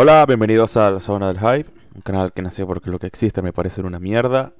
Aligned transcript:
Hola, 0.00 0.24
bienvenidos 0.26 0.76
a 0.76 0.92
la 0.92 1.00
Zona 1.00 1.26
del 1.26 1.40
Hype, 1.40 1.68
un 1.92 2.02
canal 2.02 2.32
que 2.32 2.40
nació 2.40 2.68
porque 2.68 2.88
lo 2.88 3.00
que 3.00 3.08
existe 3.08 3.42
me 3.42 3.52
parece 3.52 3.80
una 3.80 3.98
mierda. 3.98 4.52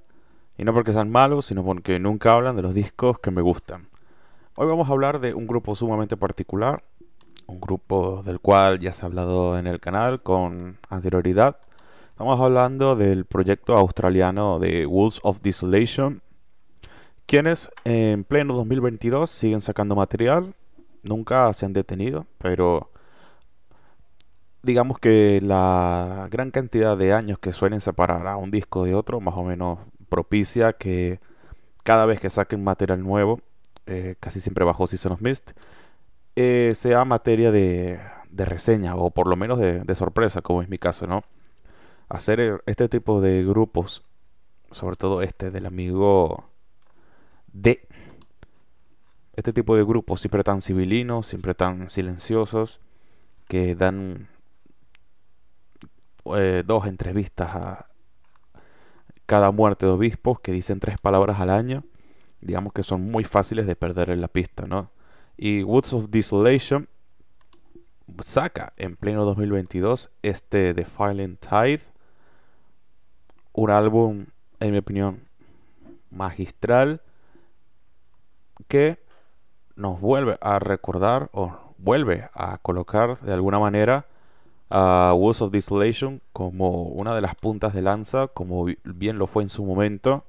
Y 0.57 0.65
no 0.65 0.75
porque 0.75 0.93
sean 0.93 1.13
malos, 1.13 1.47
sino 1.47 1.65
porque 1.65 2.01
nunca 2.01 2.35
hablan 2.35 2.57
de 2.57 2.63
los 2.63 2.75
discos 2.75 3.21
que 3.21 3.31
me 3.31 3.41
gustan. 3.41 3.87
Hoy 4.57 4.67
vamos 4.67 4.89
a 4.89 4.93
hablar 4.93 5.21
de 5.21 5.35
un 5.35 5.47
grupo 5.47 5.77
sumamente 5.77 6.17
particular, 6.17 6.83
un 7.47 7.61
grupo 7.61 8.25
del 8.25 8.41
cual 8.41 8.81
ya 8.81 8.93
se 8.93 9.03
ha 9.03 9.07
hablado 9.07 9.57
en 9.57 9.69
el 9.69 9.79
canal 9.79 10.25
con 10.25 10.79
anterioridad. 10.89 11.59
Estamos 12.09 12.41
hablando 12.41 12.97
del 12.97 13.25
proyecto 13.25 13.77
australiano 13.77 14.59
de 14.59 14.87
Wolves 14.87 15.21
of 15.23 15.41
Desolation, 15.41 16.21
quienes 17.27 17.71
en 17.85 18.25
pleno 18.25 18.55
2022 18.55 19.31
siguen 19.31 19.61
sacando 19.61 19.95
material, 19.95 20.55
nunca 21.05 21.53
se 21.53 21.65
han 21.65 21.75
detenido, 21.75 22.27
pero 22.39 22.91
digamos 24.63 24.99
que 24.99 25.41
la 25.43 26.29
gran 26.31 26.51
cantidad 26.51 26.97
de 26.97 27.13
años 27.13 27.39
que 27.39 27.53
suelen 27.53 27.81
separar 27.81 28.27
a 28.27 28.37
un 28.37 28.51
disco 28.51 28.85
de 28.85 28.95
otro, 28.95 29.21
más 29.21 29.35
o 29.37 29.45
menos 29.45 29.79
propicia 30.09 30.73
que 30.73 31.21
cada 31.85 32.07
vez 32.07 32.21
que 32.21 32.31
saquen 32.31 32.65
material 32.65 33.03
nuevo, 33.03 33.41
eh, 33.87 34.17
casi 34.21 34.41
siempre 34.41 34.65
bajo 34.65 34.87
Season 34.87 35.13
of 35.13 35.23
Mist, 35.23 35.53
eh, 36.37 36.73
sea 36.75 37.05
materia 37.05 37.51
de, 37.51 38.01
de, 38.31 38.45
reseña 38.45 38.95
o 38.97 39.11
por 39.11 39.27
lo 39.27 39.37
menos 39.37 39.59
de, 39.59 39.81
de, 39.81 39.95
sorpresa, 39.95 40.43
como 40.43 40.63
es 40.63 40.69
mi 40.69 40.79
caso, 40.79 41.07
¿no? 41.07 41.25
Hacer 42.09 42.63
este 42.67 42.89
tipo 42.89 43.21
de 43.21 43.45
grupos, 43.45 44.05
sobre 44.71 44.97
todo 44.97 45.23
este 45.23 45.51
del 45.51 45.67
amigo 45.67 46.51
D. 47.53 47.87
Este 49.37 49.53
tipo 49.53 49.77
de 49.77 49.85
grupos 49.85 50.21
siempre 50.21 50.45
tan 50.45 50.63
civilinos, 50.63 51.27
siempre 51.27 51.55
tan 51.55 51.89
silenciosos, 51.91 52.81
que 53.47 53.75
dan 53.75 54.29
eh, 56.37 56.63
dos 56.65 56.87
entrevistas 56.87 57.55
a 57.55 57.87
cada 59.27 59.51
muerte 59.51 59.87
de 59.87 59.93
obispos 59.93 60.41
que 60.41 60.53
dicen 60.53 60.81
tres 60.81 60.99
palabras 60.99 61.41
al 61.41 61.51
año. 61.51 61.85
Digamos 62.41 62.73
que 62.73 62.83
son 62.83 63.03
muy 63.03 63.25
fáciles 63.25 63.67
de 63.67 63.77
perder 63.77 64.11
en 64.11 64.21
la 64.21 64.29
pista, 64.29 64.67
¿no? 64.67 64.91
Y 65.37 65.63
Woods 65.63 65.93
of 65.93 66.11
Desolation 66.11 66.89
saca 68.23 68.73
en 68.77 68.97
pleno 68.97 69.25
2022 69.25 70.11
este 70.23 70.75
The 70.75 70.87
Violent 70.97 71.41
Tide. 71.41 71.83
Un 73.53 73.71
álbum, 73.71 74.27
en 74.61 74.73
mi 74.73 74.79
opinión, 74.79 75.29
magistral 76.11 77.03
que 78.67 78.99
nos 79.77 80.01
vuelve 80.01 80.39
a 80.41 80.59
recordar 80.59 81.29
o 81.33 81.75
vuelve 81.79 82.29
a 82.35 82.59
colocar 82.59 83.21
de 83.21 83.33
alguna 83.33 83.59
manera 83.59 84.07
a 84.71 85.13
of 85.15 85.51
Desolation 85.51 86.21
como 86.33 86.83
una 86.83 87.15
de 87.15 87.21
las 87.21 87.35
puntas 87.35 87.75
de 87.75 87.83
lanza, 87.83 88.29
como 88.29 88.67
bien 88.85 89.19
lo 89.19 89.27
fue 89.27 89.43
en 89.43 89.49
su 89.49 89.65
momento. 89.65 90.25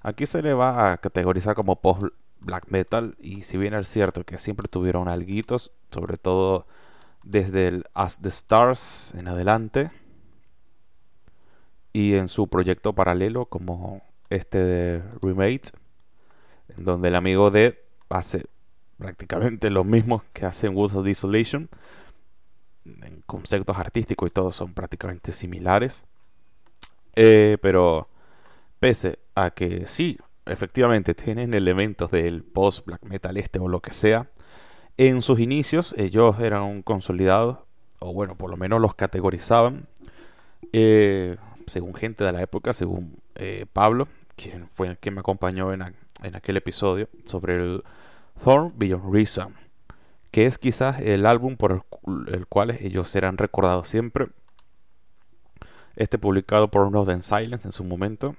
Aquí 0.00 0.26
se 0.26 0.42
le 0.42 0.52
va 0.54 0.92
a 0.92 0.96
categorizar 0.98 1.54
como 1.54 1.76
post 1.76 2.04
black 2.40 2.66
metal 2.68 3.14
y 3.20 3.42
si 3.42 3.56
bien 3.56 3.74
es 3.74 3.88
cierto 3.88 4.24
que 4.24 4.38
siempre 4.38 4.68
tuvieron 4.68 5.08
alguitos, 5.08 5.70
sobre 5.90 6.16
todo 6.16 6.66
desde 7.22 7.68
el 7.68 7.84
As 7.94 8.20
the 8.20 8.28
Stars 8.28 9.14
en 9.16 9.28
adelante 9.28 9.90
y 11.92 12.14
en 12.14 12.28
su 12.28 12.48
proyecto 12.48 12.94
paralelo 12.94 13.46
como 13.46 14.02
este 14.30 14.58
de 14.58 15.02
Remake, 15.20 15.70
en 16.76 16.84
donde 16.84 17.08
el 17.08 17.14
amigo 17.14 17.50
de 17.50 17.84
hace 18.08 18.44
prácticamente 18.98 19.70
lo 19.70 19.84
mismo 19.84 20.22
que 20.32 20.46
hace 20.46 20.66
en 20.66 20.76
Woods 20.76 20.94
of 20.94 21.04
Desolation, 21.04 21.68
conceptos 23.26 23.76
artísticos 23.76 24.28
y 24.28 24.32
todos 24.32 24.56
son 24.56 24.74
prácticamente 24.74 25.32
similares. 25.32 26.04
Eh, 27.14 27.58
pero 27.60 28.08
pese 28.80 29.18
a 29.34 29.50
que 29.50 29.86
sí, 29.86 30.18
efectivamente 30.46 31.14
tienen 31.14 31.54
elementos 31.54 32.10
del 32.10 32.42
post 32.42 32.84
black 32.86 33.02
metal 33.04 33.36
este 33.36 33.58
o 33.58 33.68
lo 33.68 33.80
que 33.80 33.92
sea, 33.92 34.28
en 34.96 35.22
sus 35.22 35.38
inicios 35.38 35.94
ellos 35.98 36.38
eran 36.40 36.82
consolidados, 36.82 37.58
o 37.98 38.12
bueno, 38.12 38.36
por 38.36 38.50
lo 38.50 38.56
menos 38.56 38.80
los 38.80 38.94
categorizaban, 38.94 39.86
eh, 40.72 41.36
según 41.66 41.94
gente 41.94 42.24
de 42.24 42.32
la 42.32 42.42
época, 42.42 42.72
según 42.72 43.16
eh, 43.36 43.66
Pablo, 43.72 44.08
quien 44.36 44.68
fue 44.68 44.96
que 44.96 45.10
me 45.10 45.20
acompañó 45.20 45.72
en, 45.72 45.94
en 46.22 46.36
aquel 46.36 46.56
episodio 46.56 47.08
sobre 47.24 47.56
el 47.56 47.84
Thorn 48.42 48.72
Beyond 48.76 49.12
Reason 49.12 49.61
que 50.32 50.46
es 50.46 50.58
quizás 50.58 51.00
el 51.00 51.26
álbum 51.26 51.56
por 51.56 51.84
el, 52.26 52.46
cual 52.46 52.76
ellos 52.80 53.08
serán 53.08 53.36
recordados 53.36 53.86
siempre. 53.86 54.28
Este 55.94 56.18
publicado 56.18 56.68
por 56.68 56.90
Northern 56.90 57.22
Silence 57.22 57.68
en 57.68 57.72
su 57.72 57.84
momento 57.84 58.34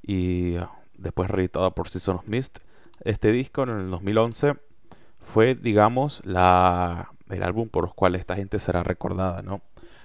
y 0.00 0.56
ah, 0.56 0.70
después 0.96 1.28
reeditado 1.28 1.74
por 1.74 1.88
Season 1.88 2.16
of 2.16 2.28
Mist. 2.28 2.60
Este 3.02 3.32
disco 3.32 3.64
en 3.64 3.70
el 3.70 3.90
2011 3.90 4.54
fue, 5.20 5.56
digamos, 5.56 6.22
la, 6.24 7.10
el 7.28 7.42
álbum 7.42 7.68
por 7.68 7.86
el 7.86 7.94
cual 7.94 8.14
esta 8.14 8.36
gente 8.36 8.60
será 8.60 8.84
recordada, 8.84 9.42
¿no? 9.42 9.60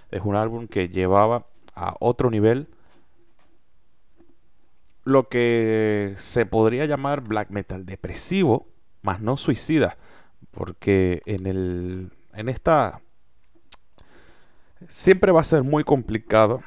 Es 0.10 0.22
un 0.24 0.36
álbum 0.36 0.68
que 0.68 0.90
llevaba 0.90 1.46
a 1.76 1.96
otro 2.00 2.32
nivel 2.32 2.68
lo 5.04 5.30
que 5.30 6.16
se 6.18 6.48
podría 6.48 6.86
llamar 6.86 7.22
black 7.22 7.52
metal 7.52 7.86
depresivo, 7.86 8.68
más 9.04 9.22
no 9.22 9.38
suicida 9.38 9.98
porque 10.52 11.22
en 11.26 11.48
el 11.48 12.12
en 12.34 12.50
esta 12.50 13.02
siempre 14.88 15.32
va 15.32 15.42
a 15.42 15.46
ser 15.46 15.64
muy 15.64 15.84
complicado 15.84 16.64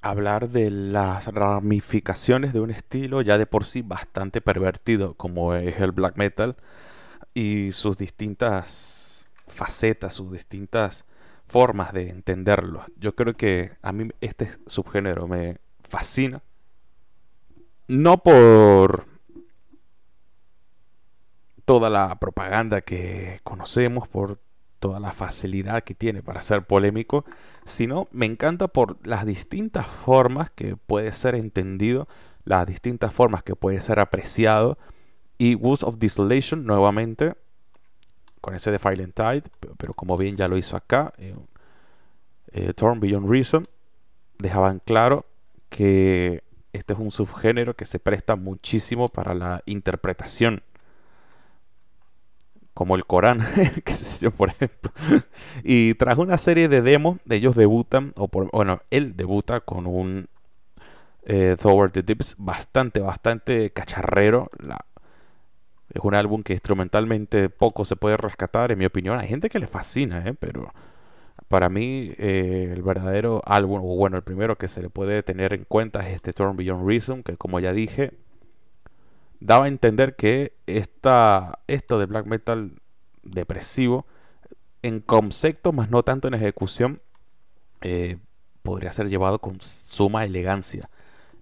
hablar 0.00 0.50
de 0.50 0.70
las 0.70 1.26
ramificaciones 1.32 2.52
de 2.52 2.60
un 2.60 2.70
estilo 2.70 3.22
ya 3.22 3.38
de 3.38 3.46
por 3.46 3.64
sí 3.64 3.82
bastante 3.82 4.40
pervertido 4.40 5.14
como 5.14 5.54
es 5.54 5.80
el 5.80 5.92
black 5.92 6.16
metal 6.16 6.56
y 7.34 7.72
sus 7.72 7.96
distintas 7.96 9.28
facetas, 9.46 10.14
sus 10.14 10.32
distintas 10.32 11.04
formas 11.46 11.92
de 11.92 12.08
entenderlo. 12.08 12.84
Yo 12.96 13.14
creo 13.14 13.34
que 13.34 13.72
a 13.82 13.92
mí 13.92 14.08
este 14.20 14.50
subgénero 14.66 15.28
me 15.28 15.58
fascina. 15.88 16.42
No 17.88 18.18
por 18.18 19.06
toda 21.64 21.90
la 21.90 22.18
propaganda 22.18 22.80
que 22.80 23.40
conocemos, 23.44 24.08
por 24.08 24.40
toda 24.82 24.98
la 24.98 25.12
facilidad 25.12 25.84
que 25.84 25.94
tiene 25.94 26.22
para 26.22 26.40
ser 26.40 26.66
polémico, 26.66 27.24
sino 27.64 28.08
me 28.10 28.26
encanta 28.26 28.66
por 28.66 28.98
las 29.06 29.24
distintas 29.24 29.86
formas 29.86 30.50
que 30.50 30.76
puede 30.76 31.12
ser 31.12 31.36
entendido, 31.36 32.08
las 32.44 32.66
distintas 32.66 33.14
formas 33.14 33.44
que 33.44 33.54
puede 33.54 33.80
ser 33.80 34.00
apreciado. 34.00 34.78
Y 35.38 35.54
Woods 35.54 35.84
of 35.84 35.98
Desolation, 35.98 36.66
nuevamente, 36.66 37.34
con 38.40 38.54
ese 38.54 38.72
de 38.72 38.78
Violent 38.78 39.14
Tide, 39.14 39.44
pero 39.78 39.94
como 39.94 40.16
bien 40.16 40.36
ya 40.36 40.48
lo 40.48 40.58
hizo 40.58 40.76
acá, 40.76 41.12
eh, 41.16 41.36
eh, 42.50 42.72
Torn 42.74 42.98
Beyond 42.98 43.30
Reason, 43.30 43.64
dejaban 44.38 44.80
claro 44.84 45.26
que 45.68 46.42
este 46.72 46.92
es 46.92 46.98
un 46.98 47.12
subgénero 47.12 47.74
que 47.74 47.84
se 47.84 48.00
presta 48.00 48.34
muchísimo 48.34 49.08
para 49.08 49.34
la 49.34 49.62
interpretación 49.66 50.62
como 52.74 52.96
el 52.96 53.04
Corán, 53.04 53.46
yo, 54.20 54.30
por 54.30 54.50
ejemplo. 54.50 54.92
y 55.62 55.94
tras 55.94 56.18
una 56.18 56.38
serie 56.38 56.68
de 56.68 56.82
demos, 56.82 57.18
ellos 57.28 57.54
debutan, 57.54 58.12
o 58.16 58.28
por, 58.28 58.50
bueno, 58.50 58.80
él 58.90 59.16
debuta 59.16 59.60
con 59.60 59.86
un 59.86 60.28
eh, 61.24 61.56
Toward 61.60 61.92
the 61.92 62.02
Dips 62.02 62.34
bastante, 62.38 63.00
bastante 63.00 63.70
cacharrero. 63.70 64.50
Es 65.92 66.02
un 66.02 66.14
álbum 66.14 66.42
que 66.42 66.54
instrumentalmente 66.54 67.50
poco 67.50 67.84
se 67.84 67.96
puede 67.96 68.16
rescatar, 68.16 68.72
en 68.72 68.78
mi 68.78 68.86
opinión. 68.86 69.18
Hay 69.18 69.28
gente 69.28 69.50
que 69.50 69.58
le 69.58 69.66
fascina, 69.66 70.26
¿eh? 70.26 70.34
pero 70.38 70.72
para 71.48 71.68
mí 71.68 72.12
eh, 72.16 72.70
el 72.72 72.82
verdadero 72.82 73.42
álbum, 73.44 73.80
o 73.80 73.96
bueno, 73.96 74.16
el 74.16 74.22
primero 74.22 74.56
que 74.56 74.68
se 74.68 74.80
le 74.82 74.88
puede 74.88 75.22
tener 75.22 75.52
en 75.52 75.64
cuenta 75.64 76.00
es 76.08 76.14
este 76.16 76.32
Turn 76.32 76.56
Beyond 76.56 76.86
Reason, 76.86 77.22
que 77.22 77.36
como 77.36 77.60
ya 77.60 77.72
dije, 77.72 78.12
daba 79.42 79.66
a 79.66 79.68
entender 79.68 80.16
que 80.16 80.54
esta, 80.66 81.58
esto 81.66 81.98
de 81.98 82.06
black 82.06 82.26
metal 82.26 82.80
depresivo, 83.22 84.06
en 84.82 85.00
concepto, 85.00 85.72
más 85.72 85.90
no 85.90 86.02
tanto 86.02 86.28
en 86.28 86.34
ejecución, 86.34 87.00
eh, 87.82 88.18
podría 88.62 88.92
ser 88.92 89.08
llevado 89.08 89.40
con 89.40 89.60
suma 89.60 90.24
elegancia. 90.24 90.88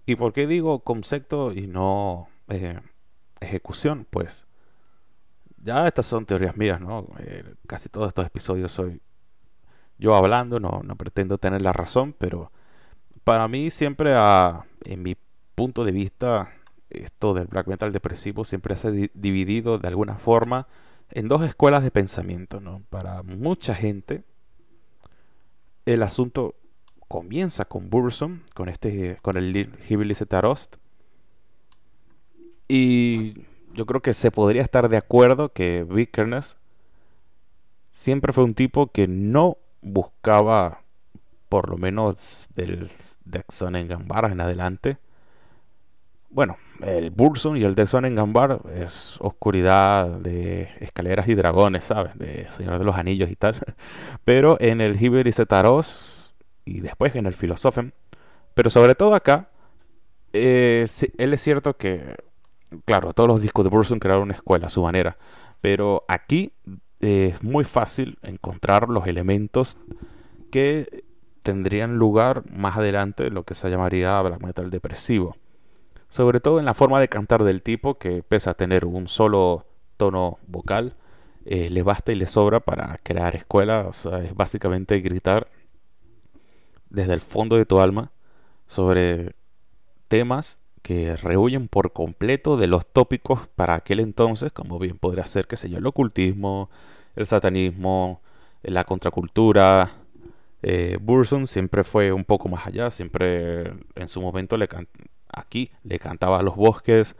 ¿Y 0.07 0.17
por 0.17 0.33
qué 0.33 0.47
digo 0.47 0.81
concepto 0.81 1.53
y 1.53 1.67
no 1.67 2.29
eh, 2.49 2.81
ejecución? 3.41 4.07
Pues 4.11 4.47
ya 5.63 5.87
estas 5.87 6.07
son 6.07 6.27
teorías 6.27 6.57
mías, 6.57 6.81
¿no? 6.81 7.07
Eh, 7.19 7.45
casi 7.67 7.89
todos 7.89 8.09
estos 8.09 8.27
episodios 8.27 8.73
soy 8.73 9.01
yo 9.99 10.15
hablando, 10.15 10.59
no, 10.59 10.81
no 10.83 10.97
pretendo 10.97 11.37
tener 11.37 11.61
la 11.61 11.75
razón, 11.75 12.15
pero 12.19 12.51
para 13.25 13.47
mí 13.49 13.71
siempre, 13.71 14.15
a, 14.17 14.65
en 14.85 15.03
mi 15.03 15.17
punto 15.55 15.85
de 15.85 15.93
vista, 15.93 16.55
esto 16.91 17.35
del 17.35 17.47
black 17.47 17.67
metal 17.67 17.93
depresivo 17.93 18.45
siempre 18.45 18.77
se 18.77 18.89
ha 18.89 18.91
dividido 19.15 19.79
de 19.79 19.89
alguna 19.89 20.17
forma 20.17 20.67
en 21.11 21.29
dos 21.29 21.43
escuelas 21.43 21.83
de 21.83 21.91
pensamiento, 21.91 22.61
¿no? 22.61 22.83
Para 22.91 23.23
mucha 23.23 23.75
gente, 23.75 24.23
el 25.87 26.03
asunto 26.03 26.55
comienza 27.09 27.65
con 27.65 27.91
Burson, 27.91 28.45
con 28.55 28.69
este, 28.69 29.19
con 29.23 29.37
el 29.37 29.71
Hibili 29.89 30.15
Zetarost. 30.15 30.77
Y 32.69 33.35
yo 33.75 33.87
creo 33.87 34.01
que 34.01 34.15
se 34.15 34.31
podría 34.31 34.63
estar 34.63 34.89
de 34.89 34.97
acuerdo 34.97 35.53
que 35.53 35.85
Vickerness 35.85 36.57
siempre 37.91 38.33
fue 38.33 38.45
un 38.45 38.55
tipo 38.55 38.93
que 38.93 39.09
no 39.09 39.59
buscaba, 39.83 40.83
por 41.49 41.69
lo 41.69 41.77
menos 41.77 42.49
del 42.55 42.89
Dexon 43.25 43.75
en 43.75 43.89
Gambar 43.89 44.31
en 44.31 44.41
adelante. 44.41 44.99
Bueno, 46.31 46.59
el 46.81 47.11
Burson 47.11 47.57
y 47.57 47.65
el 47.65 47.75
en 47.77 48.15
Gambar 48.15 48.61
es 48.73 49.17
oscuridad 49.21 50.07
de 50.07 50.69
escaleras 50.79 51.29
y 51.29 51.35
dragones, 51.35 51.85
¿sabes? 51.85 52.17
De 52.17 52.49
Señor 52.53 52.79
de 52.79 52.85
los 52.85 52.97
Anillos 52.97 53.31
y 53.31 53.37
tal. 53.37 53.57
Pero 54.25 54.57
en 54.61 54.81
el 54.81 55.01
Hibili 55.01 55.33
Zetarost 55.33 56.35
y 56.65 56.81
después 56.81 57.17
en 57.17 57.27
el 57.27 57.35
Philosophem. 57.35 57.91
Pero 58.55 58.71
sobre 58.71 58.95
todo 58.95 59.15
acá, 59.17 59.51
eh, 60.33 60.87
él 61.19 61.35
es 61.35 61.43
cierto 61.43 61.77
que, 61.77 62.15
claro, 62.85 63.13
todos 63.13 63.29
los 63.29 63.43
discos 63.43 63.65
de 63.65 63.71
Burson 63.71 63.99
crearon 63.99 64.25
una 64.25 64.35
escuela 64.35 64.69
a 64.69 64.71
su 64.71 64.83
manera, 64.83 65.19
pero 65.61 66.05
aquí 66.07 66.53
eh, 67.01 67.33
es 67.35 67.43
muy 67.43 67.65
fácil 67.65 68.19
encontrar 68.23 68.89
los 68.89 69.07
elementos 69.09 69.77
que 70.53 71.05
tendrían 71.43 71.97
lugar 71.97 72.45
más 72.53 72.77
adelante 72.77 73.31
lo 73.31 73.45
que 73.45 73.55
se 73.55 73.69
llamaría 73.69 74.21
black 74.23 74.43
metal 74.43 74.71
depresivo. 74.71 75.37
Sobre 76.11 76.41
todo 76.41 76.59
en 76.59 76.65
la 76.65 76.75
forma 76.75 77.01
de 77.01 77.09
cantar 77.09 77.45
del 77.45 77.63
tipo 77.63 77.99
que 77.99 78.23
pese 78.23 78.51
a 78.51 78.55
tener 78.55 78.85
un 78.85 79.09
solo 79.09 79.67
tono 79.97 80.39
vocal, 80.47 80.97
eh, 81.47 81.71
le 81.71 81.83
basta 81.83 82.13
y 82.13 82.17
le 82.17 82.27
sobra 82.27 82.61
para 82.61 82.99
crear 83.03 83.37
escuela, 83.37 83.87
o 83.89 83.93
sea, 83.93 84.19
es 84.19 84.35
básicamente 84.35 85.01
gritar 85.01 85.49
desde 86.91 87.15
el 87.15 87.21
fondo 87.21 87.57
de 87.57 87.65
tu 87.65 87.81
alma 87.81 88.11
sobre 88.67 89.35
temas 90.09 90.59
que 90.83 91.17
rehuyen 91.17 91.69
por 91.69 91.93
completo 91.93 92.57
de 92.57 92.67
los 92.67 92.87
tópicos 92.87 93.47
para 93.55 93.75
aquel 93.75 94.01
entonces, 94.01 94.53
como 94.53 94.79
bien 94.79 94.99
podría 94.99 95.27
ser, 95.27 95.47
qué 95.47 95.57
sé 95.57 95.71
yo, 95.71 95.79
el 95.79 95.87
ocultismo, 95.87 96.71
el 97.17 97.27
satanismo, 97.27 98.21
la 98.63 98.85
contracultura. 98.85 99.93
Eh, 100.63 100.99
Burson 101.01 101.47
siempre 101.47 101.85
fue 101.85 102.13
un 102.13 102.25
poco 102.25 102.49
más 102.49 102.67
allá, 102.67 102.91
siempre 102.91 103.73
en 103.95 104.09
su 104.09 104.21
momento 104.21 104.57
le 104.57 104.69
aquí 105.33 105.71
le 105.85 105.99
cantaba 105.99 106.39
a 106.39 106.43
los 106.43 106.57
bosques, 106.57 107.17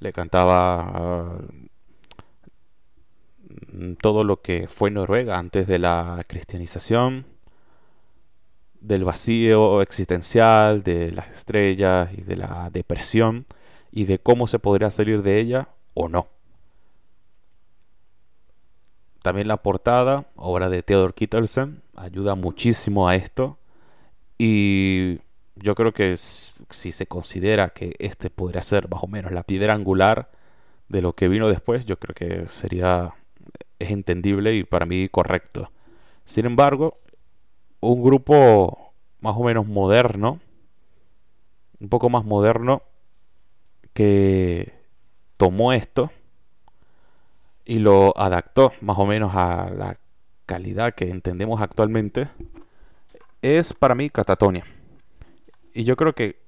le 0.00 0.12
cantaba 0.12 1.38
mm, 3.72 3.94
todo 3.94 4.24
lo 4.24 4.42
que 4.42 4.68
fue 4.68 4.90
Noruega 4.90 5.38
antes 5.38 5.66
de 5.66 5.78
la 5.78 6.24
cristianización 6.28 7.26
del 8.82 9.04
vacío 9.04 9.80
existencial, 9.80 10.82
de 10.82 11.12
las 11.12 11.28
estrellas 11.28 12.12
y 12.12 12.22
de 12.22 12.36
la 12.36 12.68
depresión 12.70 13.46
y 13.92 14.04
de 14.04 14.18
cómo 14.18 14.46
se 14.46 14.58
podría 14.58 14.90
salir 14.90 15.22
de 15.22 15.38
ella 15.38 15.68
o 15.94 16.08
no. 16.08 16.26
También 19.22 19.46
la 19.46 19.58
portada, 19.58 20.26
obra 20.34 20.68
de 20.68 20.82
Theodor 20.82 21.14
Kittelsen, 21.14 21.82
ayuda 21.94 22.34
muchísimo 22.34 23.08
a 23.08 23.14
esto 23.14 23.56
y 24.36 25.20
yo 25.62 25.74
creo 25.74 25.92
que 25.92 26.16
si 26.16 26.92
se 26.92 27.06
considera 27.06 27.70
que 27.70 27.94
este 27.98 28.30
podría 28.30 28.62
ser 28.62 28.88
más 28.88 29.02
o 29.02 29.06
menos 29.06 29.32
la 29.32 29.44
piedra 29.44 29.74
angular 29.74 30.30
de 30.88 31.02
lo 31.02 31.14
que 31.14 31.28
vino 31.28 31.48
después, 31.48 31.86
yo 31.86 31.98
creo 31.98 32.14
que 32.14 32.48
sería 32.48 33.14
es 33.78 33.90
entendible 33.90 34.54
y 34.54 34.64
para 34.64 34.86
mí 34.86 35.08
correcto. 35.08 35.70
Sin 36.24 36.46
embargo, 36.46 36.98
un 37.80 38.02
grupo 38.02 38.92
más 39.20 39.36
o 39.36 39.44
menos 39.44 39.66
moderno, 39.66 40.40
un 41.80 41.88
poco 41.88 42.08
más 42.10 42.24
moderno, 42.24 42.82
que 43.92 44.72
tomó 45.36 45.72
esto 45.72 46.10
y 47.64 47.78
lo 47.78 48.14
adaptó 48.16 48.72
más 48.80 48.98
o 48.98 49.06
menos 49.06 49.32
a 49.34 49.70
la 49.70 49.98
calidad 50.46 50.94
que 50.94 51.10
entendemos 51.10 51.60
actualmente, 51.60 52.28
es 53.42 53.72
para 53.72 53.94
mí 53.94 54.10
Catatonia. 54.10 54.64
Y 55.74 55.84
yo 55.84 55.96
creo 55.96 56.14
que 56.14 56.42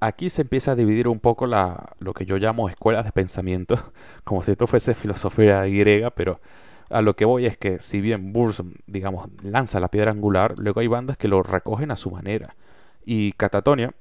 aquí 0.00 0.30
se 0.30 0.42
empieza 0.42 0.72
a 0.72 0.76
dividir 0.76 1.08
un 1.08 1.20
poco 1.20 1.46
la, 1.46 1.94
lo 1.98 2.14
que 2.14 2.26
yo 2.26 2.36
llamo 2.38 2.68
escuelas 2.68 3.04
de 3.04 3.12
pensamiento, 3.12 3.92
como 4.24 4.42
si 4.42 4.52
esto 4.52 4.66
fuese 4.66 4.94
filosofía 4.94 5.64
griega, 5.64 6.10
pero 6.10 6.40
a 6.90 7.02
lo 7.02 7.16
que 7.16 7.24
voy 7.24 7.46
es 7.46 7.58
que 7.58 7.80
si 7.80 8.00
bien 8.00 8.32
Burson, 8.32 8.74
digamos, 8.86 9.28
lanza 9.42 9.80
la 9.80 9.88
piedra 9.88 10.10
angular, 10.10 10.54
luego 10.58 10.80
hay 10.80 10.86
bandas 10.86 11.16
que 11.18 11.28
lo 11.28 11.42
recogen 11.42 11.90
a 11.90 11.96
su 11.96 12.10
manera. 12.10 12.56
Y 13.04 13.32
Catatonia, 13.32 13.94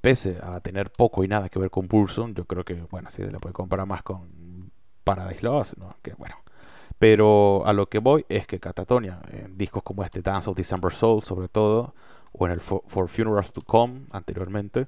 pese 0.00 0.38
a 0.42 0.60
tener 0.60 0.90
poco 0.90 1.24
y 1.24 1.28
nada 1.28 1.48
que 1.48 1.58
ver 1.58 1.70
con 1.70 1.88
Burson, 1.88 2.34
yo 2.34 2.44
creo 2.44 2.64
que, 2.64 2.74
bueno, 2.90 3.10
sí 3.10 3.22
se 3.22 3.30
le 3.30 3.38
puede 3.38 3.52
comparar 3.52 3.86
más 3.86 4.02
con 4.02 4.70
Paradise 5.04 5.42
Lost, 5.42 5.76
¿no? 5.76 5.96
Que 6.02 6.14
bueno. 6.14 6.36
Pero 6.98 7.66
a 7.66 7.72
lo 7.72 7.88
que 7.88 7.98
voy 7.98 8.24
es 8.28 8.46
que 8.46 8.60
Catatonia, 8.60 9.20
en 9.32 9.58
discos 9.58 9.82
como 9.82 10.04
este 10.04 10.22
Dance 10.22 10.48
of 10.48 10.56
December 10.56 10.92
Soul, 10.92 11.22
sobre 11.22 11.48
todo, 11.48 11.94
o 12.32 12.46
en 12.46 12.52
el 12.52 12.60
For, 12.60 12.82
Funerals 13.08 13.52
to 13.52 13.62
Come 13.62 14.06
anteriormente, 14.10 14.86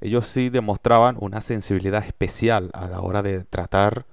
ellos 0.00 0.26
sí 0.26 0.48
demostraban 0.48 1.16
una 1.20 1.40
sensibilidad 1.40 2.04
especial 2.04 2.70
a 2.72 2.88
la 2.88 3.00
hora 3.00 3.22
de 3.22 3.44
tratar 3.44 4.06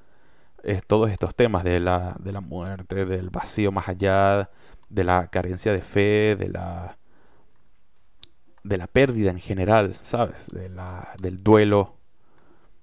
todos 0.88 1.12
estos 1.12 1.36
temas 1.36 1.64
de 1.64 1.80
la, 1.80 2.16
de 2.20 2.32
la 2.32 2.42
muerte, 2.42 3.06
del 3.06 3.30
vacío 3.30 3.72
más 3.72 3.88
allá, 3.88 4.50
de 4.90 5.04
la 5.04 5.28
carencia 5.28 5.72
de 5.72 5.82
fe, 5.82 6.36
de 6.36 6.50
la, 6.50 6.98
de 8.64 8.78
la 8.78 8.88
pérdida 8.88 9.30
en 9.30 9.40
general, 9.40 9.96
¿sabes? 10.02 10.48
De 10.52 10.70
la, 10.70 11.10
del 11.20 11.44
duelo. 11.44 11.96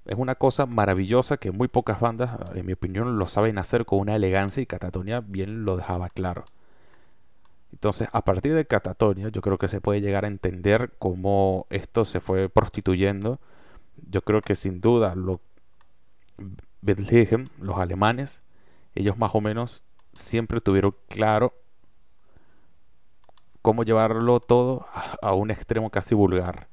Es 0.05 0.17
una 0.17 0.35
cosa 0.37 0.67
maravillosa 0.67 1.37
que 1.37 1.51
muy 1.51 1.69
pocas 1.69 2.01
bandas, 2.01 2.31
en 2.55 2.67
mi 2.67 2.73
opinión, 2.73 3.19
lo 3.19 3.27
saben 3.27 3.59
hacer 3.59 3.85
con 3.85 3.99
una 3.99 4.17
elegancia 4.17 4.63
y 4.63 4.67
Catatonia 4.67 5.21
bien 5.21 5.65
lo 5.65 5.77
dejaba 5.77 6.09
claro. 6.09 6.45
Entonces, 7.73 8.09
a 8.13 8.25
partir 8.25 8.55
de 8.55 8.67
Catatonia, 8.67 9.29
yo 9.31 9.41
creo 9.41 9.59
que 9.59 9.69
se 9.69 9.81
puede 9.81 10.01
llegar 10.01 10.25
a 10.25 10.29
entender 10.29 10.93
cómo 10.99 11.67
esto 11.71 12.05
se 12.05 12.21
fue 12.21 12.49
prostituyendo. 12.49 13.41
Yo 14.09 14.23
creo 14.23 14.41
que 14.43 14.55
sin 14.55 14.81
duda 14.81 15.15
lo 15.15 15.41
Bethlehem, 16.83 17.47
los 17.61 17.79
alemanes, 17.79 18.43
ellos 18.95 19.17
más 19.17 19.35
o 19.35 19.41
menos 19.41 19.83
siempre 20.15 20.61
tuvieron 20.61 20.95
claro 21.09 21.55
cómo 23.63 23.85
llevarlo 23.85 24.41
todo 24.41 24.87
a, 25.23 25.35
un 25.35 25.51
extremo 25.51 25.91
casi 25.91 26.15
vulgar. 26.15 26.69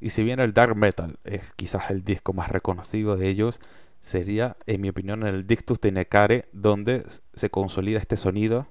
Y 0.00 0.10
si 0.10 0.22
bien 0.22 0.40
el 0.40 0.52
dark 0.52 0.76
metal 0.76 1.18
es 1.24 1.52
quizás 1.54 1.90
el 1.90 2.04
disco 2.04 2.32
más 2.32 2.50
reconocido 2.50 3.16
de 3.16 3.28
ellos, 3.28 3.60
sería, 4.00 4.56
en 4.66 4.80
mi 4.80 4.90
opinión, 4.90 5.22
el 5.26 5.46
Dictus 5.46 5.80
de 5.80 5.92
Necare, 5.92 6.48
donde 6.52 7.06
se 7.32 7.48
consolida 7.48 8.00
este 8.00 8.16
sonido, 8.16 8.66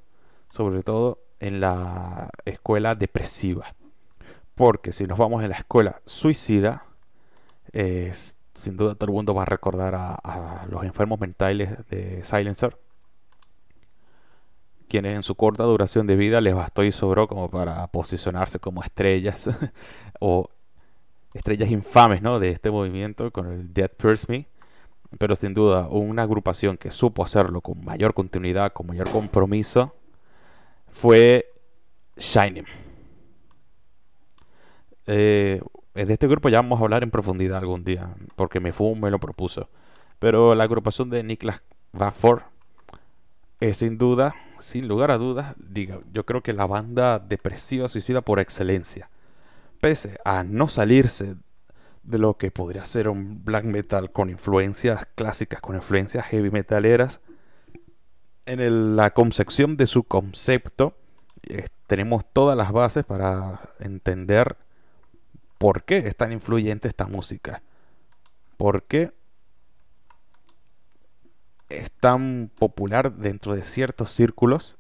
sobre 0.50 0.84
todo 0.84 1.23
en 1.44 1.60
la 1.60 2.30
escuela 2.46 2.96
depresiva. 2.96 3.76
Porque 4.56 4.94
si 4.94 5.06
nos 5.06 5.18
vamos 5.18 5.44
en 5.44 5.50
la 5.50 5.58
escuela 5.58 6.02
suicida, 6.06 6.86
sin 7.74 8.78
duda 8.78 8.96
todo 8.96 9.08
el 9.08 9.14
mundo 9.14 9.34
va 9.34 9.42
a 9.42 9.46
recordar 9.46 9.94
a, 9.96 10.66
los 10.70 10.84
enfermos 10.84 11.20
mentales 11.20 11.86
de 11.90 12.24
Silencer, 12.24 12.78
quienes 14.88 15.16
en 15.16 15.24
su 15.24 15.36
corta 15.36 15.64
duración 15.64 16.08
de 16.08 16.16
vida 16.16 16.40
les 16.40 16.56
bastó 16.56 16.84
y 16.84 16.92
sobró 16.92 17.28
como 17.28 17.50
para 17.50 17.88
posicionarse 17.88 18.60
como 18.60 18.82
estrellas 18.82 19.50
o 20.20 20.50
estrellas 21.34 21.70
infames 21.72 22.22
¿no? 22.22 22.40
de 22.40 22.50
este 22.50 22.72
movimiento 22.72 23.32
con 23.32 23.52
el 23.52 23.74
Dead 23.74 23.92
Pierce 23.92 24.28
Me. 24.30 24.48
Pero 25.20 25.36
sin 25.36 25.54
duda, 25.54 25.90
una 25.90 26.24
agrupación 26.24 26.78
que 26.78 26.90
supo 26.90 27.24
hacerlo 27.24 27.62
con 27.62 27.84
mayor 27.84 28.14
continuidad, 28.14 28.72
con 28.72 28.88
mayor 28.88 29.10
compromiso, 29.12 29.94
fue 30.94 31.52
Shining. 32.18 32.66
Eh, 35.08 35.62
de 35.94 36.14
este 36.14 36.28
grupo 36.28 36.48
ya 36.50 36.60
vamos 36.60 36.80
a 36.80 36.84
hablar 36.84 37.04
en 37.04 37.12
profundidad 37.12 37.58
algún 37.58 37.84
día, 37.84 38.16
porque 38.36 38.60
me 38.60 38.72
fue 38.72 38.96
me 38.96 39.12
lo 39.12 39.20
propuso. 39.20 39.70
Pero 40.20 40.56
la 40.56 40.64
agrupación 40.64 41.10
de 41.10 41.24
Niklas 41.24 41.62
Vafor 41.92 42.44
es 43.60 43.78
sin 43.78 43.98
duda, 43.98 44.36
sin 44.60 44.88
lugar 44.88 45.12
a 45.12 45.18
dudas, 45.18 45.56
diga, 45.58 46.00
yo 46.14 46.26
creo 46.26 46.42
que 46.42 46.54
la 46.54 46.68
banda 46.68 47.20
depresiva 47.20 47.90
suicida 47.90 48.22
por 48.22 48.40
excelencia. 48.40 49.10
Pese 49.82 50.18
a 50.24 50.44
no 50.44 50.70
salirse 50.70 51.36
de 52.04 52.18
lo 52.18 52.38
que 52.38 52.52
podría 52.52 52.86
ser 52.86 53.10
un 53.10 53.44
black 53.44 53.66
metal 53.66 54.12
con 54.12 54.30
influencias 54.30 55.08
clásicas, 55.16 55.60
con 55.60 55.76
influencias 55.76 56.26
heavy 56.28 56.52
metaleras, 56.52 57.22
en 58.46 58.96
la 58.96 59.14
concepción 59.14 59.78
de 59.78 59.88
su 59.88 60.04
concepto 60.04 60.96
eh, 61.44 61.68
tenemos 61.88 62.26
todas 62.32 62.58
las 62.58 62.72
bases 62.72 63.06
para 63.06 63.74
entender 63.80 64.58
por 65.58 65.84
qué 65.84 65.98
es 66.00 66.16
tan 66.16 66.32
influyente 66.32 66.88
esta 66.88 67.08
música. 67.08 67.62
¿Por 68.58 68.84
qué 68.84 69.14
es 71.70 71.92
tan 71.92 72.52
popular 72.58 73.14
dentro 73.16 73.56
de 73.56 73.64
ciertos 73.64 74.10
círculos? 74.12 74.78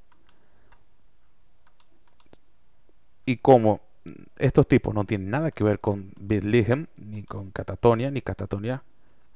Y 3.25 3.38
como 3.38 3.82
estos 4.38 4.67
tipos 4.67 4.93
no 4.93 5.05
tienen 5.05 5.29
nada 5.29 5.51
que 5.51 5.63
ver 5.63 5.79
con 5.79 6.12
Bitligen, 6.20 6.89
ni 6.98 7.24
con 7.24 7.51
Catatonia, 7.51 8.12
ni 8.12 8.22
Catatonia, 8.22 8.84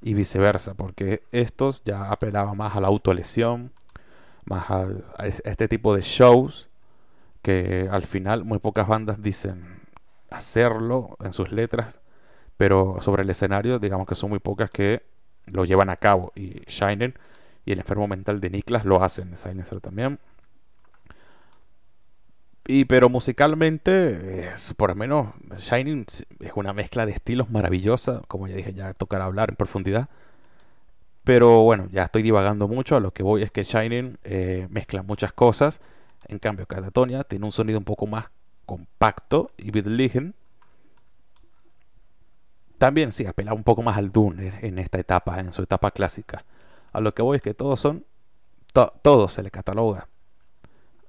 y 0.01 0.13
viceversa, 0.13 0.73
porque 0.73 1.23
estos 1.31 1.83
ya 1.83 2.11
apelaban 2.11 2.57
más 2.57 2.75
a 2.75 2.81
la 2.81 2.87
autolesión, 2.87 3.71
más 4.47 4.69
a 4.69 4.87
este 5.25 5.67
tipo 5.67 5.95
de 5.95 6.01
shows, 6.01 6.69
que 7.41 7.87
al 7.91 8.03
final 8.03 8.43
muy 8.43 8.59
pocas 8.59 8.87
bandas 8.87 9.21
dicen 9.21 9.81
hacerlo 10.29 11.17
en 11.23 11.33
sus 11.33 11.51
letras, 11.51 11.99
pero 12.57 12.97
sobre 13.01 13.23
el 13.23 13.29
escenario 13.29 13.79
digamos 13.79 14.07
que 14.07 14.15
son 14.15 14.29
muy 14.29 14.39
pocas 14.39 14.69
que 14.69 15.03
lo 15.45 15.63
llevan 15.65 15.89
a 15.89 15.97
cabo, 15.97 16.33
y 16.35 16.61
Shinen 16.67 17.13
y 17.65 17.71
el 17.71 17.79
enfermo 17.79 18.07
mental 18.07 18.41
de 18.41 18.49
Niklas 18.49 18.85
lo 18.85 19.03
hacen, 19.03 19.35
Silencer 19.35 19.81
también. 19.81 20.19
Y 22.69 22.83
pero 22.83 23.07
musicalmente, 23.07 24.51
por 24.75 24.89
lo 24.89 24.95
menos, 24.95 25.27
Shining 25.57 26.05
es 26.41 26.51
una 26.55 26.73
mezcla 26.73 27.05
de 27.05 27.13
estilos 27.13 27.49
maravillosa. 27.49 28.23
Como 28.27 28.47
ya 28.49 28.57
dije, 28.57 28.73
ya 28.73 28.93
tocará 28.93 29.23
hablar 29.23 29.51
en 29.51 29.55
profundidad. 29.55 30.09
Pero 31.27 31.59
bueno, 31.63 31.89
ya 31.91 32.03
estoy 32.03 32.23
divagando 32.23 32.69
mucho. 32.69 32.95
A 32.95 33.01
lo 33.01 33.11
que 33.11 33.21
voy 33.21 33.43
es 33.43 33.51
que 33.51 33.65
Shining 33.65 34.17
eh, 34.23 34.65
mezcla 34.69 35.03
muchas 35.03 35.33
cosas. 35.33 35.81
En 36.29 36.39
cambio, 36.39 36.65
Catatonia 36.65 37.25
tiene 37.25 37.45
un 37.45 37.51
sonido 37.51 37.77
un 37.79 37.83
poco 37.83 38.07
más 38.07 38.29
compacto. 38.65 39.51
Y 39.57 39.71
Bitligen 39.71 40.35
también 42.77 43.11
sí 43.11 43.25
apela 43.25 43.53
un 43.53 43.63
poco 43.63 43.81
más 43.81 43.97
al 43.97 44.13
Doom 44.13 44.39
en 44.39 44.79
esta 44.79 44.99
etapa, 44.99 45.41
en 45.41 45.51
su 45.51 45.63
etapa 45.63 45.91
clásica. 45.91 46.45
A 46.93 47.01
lo 47.01 47.13
que 47.13 47.21
voy 47.21 47.35
es 47.35 47.43
que 47.43 47.53
todos 47.53 47.81
son. 47.81 48.05
todo 49.01 49.27
se 49.27 49.43
le 49.43 49.51
cataloga 49.51 50.07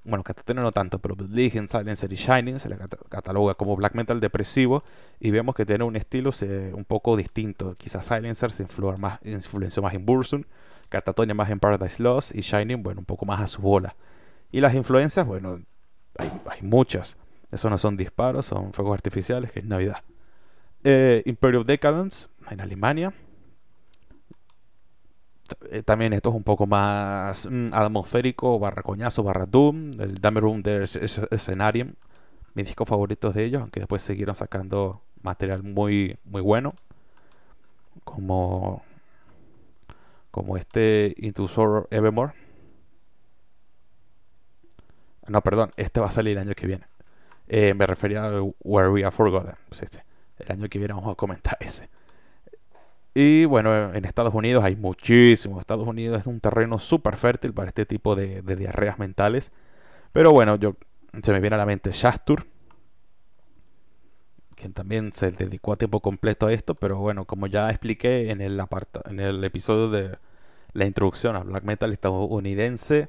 bueno, 0.08 0.24
Catatonia 0.24 0.62
no 0.62 0.72
tanto, 0.72 0.98
pero 0.98 1.14
Legion, 1.28 1.68
Silencer 1.68 2.12
y 2.12 2.16
Shining 2.16 2.58
se 2.58 2.68
le 2.68 2.76
cataloga 3.08 3.54
como 3.54 3.76
black 3.76 3.94
metal 3.94 4.20
depresivo 4.20 4.82
y 5.20 5.30
vemos 5.30 5.54
que 5.54 5.66
tiene 5.66 5.84
un 5.84 5.96
estilo 5.96 6.30
un 6.72 6.84
poco 6.84 7.16
distinto. 7.16 7.74
Quizás 7.76 8.06
Silencer 8.06 8.50
se 8.52 8.66
más, 8.98 9.20
influenció 9.24 9.82
más 9.82 9.94
en 9.94 10.06
Burzum, 10.06 10.44
Catatonia 10.88 11.34
más 11.34 11.50
en 11.50 11.60
Paradise 11.60 12.02
Lost 12.02 12.34
y 12.34 12.40
Shining, 12.40 12.82
bueno, 12.82 13.00
un 13.00 13.04
poco 13.04 13.26
más 13.26 13.40
a 13.40 13.48
su 13.48 13.60
bola. 13.60 13.94
Y 14.50 14.60
las 14.60 14.74
influencias, 14.74 15.26
bueno, 15.26 15.60
hay, 16.16 16.62
muchas. 16.62 17.16
Eso 17.52 17.68
no 17.68 17.76
son 17.76 17.96
disparos, 17.96 18.46
son 18.46 18.72
fuegos 18.72 18.94
artificiales, 18.94 19.52
que 19.52 19.60
es 19.60 19.66
Navidad. 19.66 20.02
Eh, 20.84 21.22
Imperial 21.26 21.64
Decadence 21.64 22.28
en 22.50 22.60
Alemania, 22.60 23.12
también 25.84 26.12
esto 26.12 26.30
es 26.30 26.34
un 26.34 26.44
poco 26.44 26.66
más 26.66 27.48
mm, 27.50 27.70
atmosférico, 27.72 28.58
barra 28.58 28.82
coñazo, 28.82 29.22
barra 29.22 29.46
doom. 29.46 30.00
El 30.00 30.14
Dummy 30.16 30.40
Room 30.40 30.62
de 30.62 30.86
Scenarium, 30.86 31.94
mis 32.54 32.66
discos 32.66 32.88
favoritos 32.88 33.34
de 33.34 33.44
ellos, 33.44 33.62
aunque 33.62 33.80
después 33.80 34.02
siguieron 34.02 34.34
sacando 34.34 35.02
material 35.22 35.62
muy, 35.62 36.18
muy 36.24 36.42
bueno. 36.42 36.74
Como, 38.04 38.82
como 40.30 40.56
este 40.56 41.14
Into 41.18 41.48
Sorrow 41.48 41.86
Evermore. 41.90 42.32
No, 45.26 45.42
perdón, 45.42 45.70
este 45.76 46.00
va 46.00 46.06
a 46.06 46.10
salir 46.10 46.38
el 46.38 46.42
año 46.46 46.54
que 46.54 46.66
viene. 46.66 46.86
Eh, 47.48 47.74
me 47.74 47.86
refería 47.86 48.24
a 48.24 48.42
Where 48.60 48.90
We 48.90 49.04
Are 49.04 49.14
Forgotten. 49.14 49.56
El 50.38 50.52
año 50.52 50.68
que 50.68 50.78
viene 50.78 50.94
vamos 50.94 51.12
a 51.12 51.16
comentar 51.16 51.56
ese. 51.60 51.88
Y 53.14 53.44
bueno, 53.46 53.92
en 53.94 54.04
Estados 54.04 54.34
Unidos 54.34 54.64
hay 54.64 54.76
muchísimo. 54.76 55.60
Estados 55.60 55.86
Unidos 55.86 56.20
es 56.20 56.26
un 56.26 56.40
terreno 56.40 56.78
súper 56.78 57.16
fértil 57.16 57.52
para 57.52 57.68
este 57.68 57.86
tipo 57.86 58.14
de, 58.14 58.42
diarreas 58.42 58.98
mentales. 58.98 59.50
Pero 60.12 60.32
bueno, 60.32 60.56
yo 60.56 60.76
se 61.22 61.32
me 61.32 61.40
viene 61.40 61.56
a 61.56 61.58
la 61.58 61.66
mente 61.66 61.90
Shastur, 61.92 62.46
quien 64.54 64.72
también 64.72 65.12
se 65.12 65.32
dedicó 65.32 65.72
a 65.72 65.76
tiempo 65.76 66.00
completo 66.00 66.46
a 66.46 66.52
esto. 66.52 66.74
Pero 66.74 66.98
bueno, 66.98 67.24
como 67.24 67.46
ya 67.46 67.70
expliqué 67.70 68.30
en 68.30 68.40
el, 68.40 68.58
aparta, 68.60 69.02
en 69.10 69.20
el 69.20 69.42
episodio 69.44 69.90
de 69.90 70.18
la 70.72 70.86
introducción 70.86 71.36
a 71.36 71.40
black 71.40 71.64
metal 71.64 71.92
estadounidense, 71.92 73.08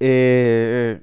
eh, 0.00 1.00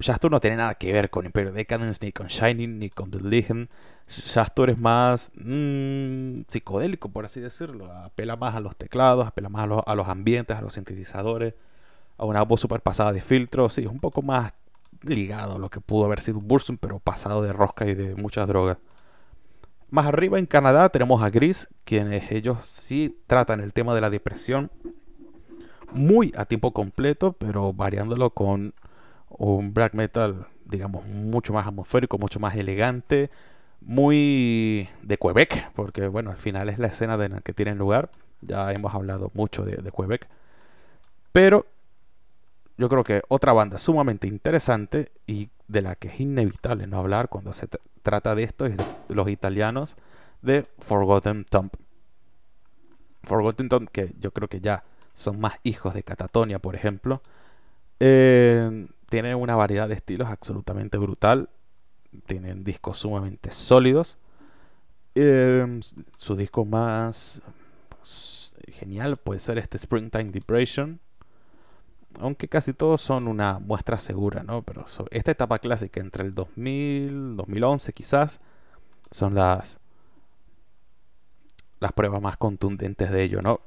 Shastur 0.00 0.30
no 0.30 0.40
tiene 0.40 0.56
nada 0.56 0.74
que 0.74 0.92
ver 0.92 1.10
con 1.10 1.26
Imperial 1.26 1.54
Decadence, 1.54 2.04
ni 2.04 2.10
con 2.10 2.28
Shining, 2.28 2.78
ni 2.78 2.88
con 2.88 3.10
The 3.10 3.20
Legion. 3.20 3.68
Shastur 4.08 4.70
es 4.70 4.78
más 4.78 5.30
mm, 5.34 6.42
psicodélico, 6.48 7.10
por 7.10 7.26
así 7.26 7.40
decirlo. 7.40 7.92
Apela 7.92 8.36
más 8.36 8.54
a 8.54 8.60
los 8.60 8.76
teclados, 8.76 9.26
apela 9.26 9.50
más 9.50 9.68
a 9.86 9.94
los, 9.94 10.08
ambientes, 10.08 10.56
a 10.56 10.62
los 10.62 10.74
sintetizadores, 10.74 11.54
a 12.16 12.24
una 12.24 12.42
voz 12.42 12.60
super 12.60 12.80
pasada 12.80 13.12
de 13.12 13.20
filtro. 13.20 13.68
Sí, 13.68 13.82
es 13.82 13.88
un 13.88 14.00
poco 14.00 14.22
más 14.22 14.54
ligado 15.02 15.56
a 15.56 15.58
lo 15.58 15.68
que 15.68 15.80
pudo 15.80 16.06
haber 16.06 16.20
sido 16.20 16.40
Bursum, 16.40 16.78
pero 16.78 16.98
pasado 16.98 17.42
de 17.42 17.52
rosca 17.52 17.86
y 17.86 17.94
de 17.94 18.14
muchas 18.14 18.48
drogas. 18.48 18.78
Más 19.90 20.06
arriba 20.06 20.38
en 20.38 20.46
Canadá 20.46 20.88
tenemos 20.88 21.22
a 21.22 21.30
Gris, 21.30 21.68
quienes 21.84 22.32
ellos 22.32 22.64
sí 22.64 23.18
tratan 23.26 23.60
el 23.60 23.72
tema 23.72 23.94
de 23.94 24.00
la 24.00 24.08
depresión 24.08 24.70
muy 25.92 26.32
a 26.36 26.44
tiempo 26.44 26.72
completo, 26.72 27.32
pero 27.32 27.72
variándolo 27.72 28.30
con 28.30 28.74
un 29.30 29.72
black 29.72 29.94
metal, 29.94 30.46
digamos, 30.64 31.06
mucho 31.06 31.52
más 31.52 31.66
atmosférico, 31.66 32.18
mucho 32.18 32.40
más 32.40 32.56
elegante, 32.56 33.30
muy 33.80 34.88
de 35.02 35.16
Quebec, 35.16 35.72
porque 35.72 36.08
bueno, 36.08 36.30
al 36.30 36.36
final 36.36 36.68
es 36.68 36.78
la 36.78 36.88
escena 36.88 37.16
de 37.16 37.28
la 37.28 37.40
que 37.40 37.52
tienen 37.52 37.78
lugar. 37.78 38.10
Ya 38.42 38.72
hemos 38.72 38.94
hablado 38.94 39.30
mucho 39.34 39.64
de, 39.64 39.76
Quebec. 39.90 40.28
Pero 41.32 41.66
yo 42.76 42.88
creo 42.88 43.04
que 43.04 43.22
otra 43.28 43.52
banda 43.52 43.78
sumamente 43.78 44.26
interesante 44.26 45.12
y 45.26 45.50
de 45.68 45.82
la 45.82 45.94
que 45.94 46.08
es 46.08 46.20
inevitable 46.20 46.86
no 46.86 46.98
hablar 46.98 47.28
cuando 47.28 47.52
se 47.52 47.68
trata 48.02 48.34
de 48.34 48.42
esto 48.42 48.66
es 48.66 48.76
de 48.76 48.84
los 49.08 49.28
italianos 49.28 49.96
de 50.42 50.66
Forgotten 50.80 51.44
Tomb. 51.44 51.70
Forgotten 53.24 53.68
Tomb, 53.68 53.88
que 53.90 54.14
yo 54.18 54.32
creo 54.32 54.48
que 54.48 54.60
ya 54.60 54.84
son 55.14 55.38
más 55.38 55.60
hijos 55.62 55.92
de 55.94 56.02
Catatonia, 56.02 56.58
por 56.58 56.74
ejemplo, 56.74 57.20
eh, 58.00 58.88
tienen 59.10 59.36
una 59.36 59.56
variedad 59.56 59.88
de 59.88 59.94
estilos 59.94 60.28
absolutamente 60.28 60.96
brutal 60.96 61.50
tienen 62.26 62.64
discos 62.64 62.98
sumamente 62.98 63.52
sólidos. 63.52 64.16
Eh, 65.14 65.80
su 66.18 66.36
disco 66.36 66.64
más 66.64 67.42
genial 68.68 69.16
puede 69.16 69.40
ser 69.40 69.58
este 69.58 69.78
Springtime 69.78 70.30
Depression. 70.30 71.00
Aunque 72.18 72.48
casi 72.48 72.72
todos 72.72 73.00
son 73.00 73.28
una 73.28 73.60
muestra 73.60 73.98
segura, 73.98 74.42
¿no? 74.42 74.62
Pero 74.62 74.84
esta 75.10 75.30
etapa 75.30 75.60
clásica 75.60 76.00
entre 76.00 76.24
el 76.24 76.34
2000, 76.34 77.36
2011 77.36 77.92
quizás, 77.92 78.40
son 79.12 79.34
las, 79.34 79.78
las 81.78 81.92
pruebas 81.92 82.20
más 82.20 82.36
contundentes 82.36 83.10
de 83.12 83.22
ello, 83.22 83.42
¿no? 83.42 83.60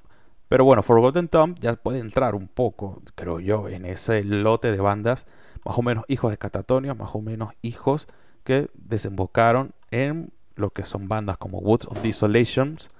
Pero 0.53 0.65
bueno, 0.65 0.83
Forgotten 0.83 1.29
Tomb 1.29 1.57
ya 1.57 1.73
puede 1.73 1.97
entrar 1.97 2.35
un 2.35 2.47
poco, 2.47 3.01
creo 3.15 3.39
yo, 3.39 3.69
en 3.69 3.87
ese 3.87 4.23
lote 4.23 4.71
de 4.71 4.79
bandas, 4.79 5.25
más 5.65 5.79
o 5.79 5.81
menos 5.81 6.05
hijos 6.07 6.29
de 6.29 6.37
Catatonia, 6.37 6.93
más 6.93 7.15
o 7.15 7.21
menos 7.21 7.53
hijos 7.63 8.07
que 8.43 8.69
desembocaron 8.75 9.71
en 9.89 10.31
lo 10.55 10.69
que 10.69 10.83
son 10.83 11.07
bandas 11.07 11.39
como 11.39 11.57
Woods 11.57 11.87
of 11.87 12.03
Desolations, 12.03 12.91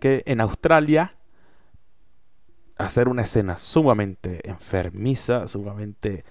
que 0.00 0.22
en 0.26 0.42
Australia 0.42 1.14
hacer 2.76 3.08
una 3.08 3.22
escena 3.22 3.56
sumamente 3.56 4.46
enfermiza, 4.46 5.48
sumamente 5.48 6.26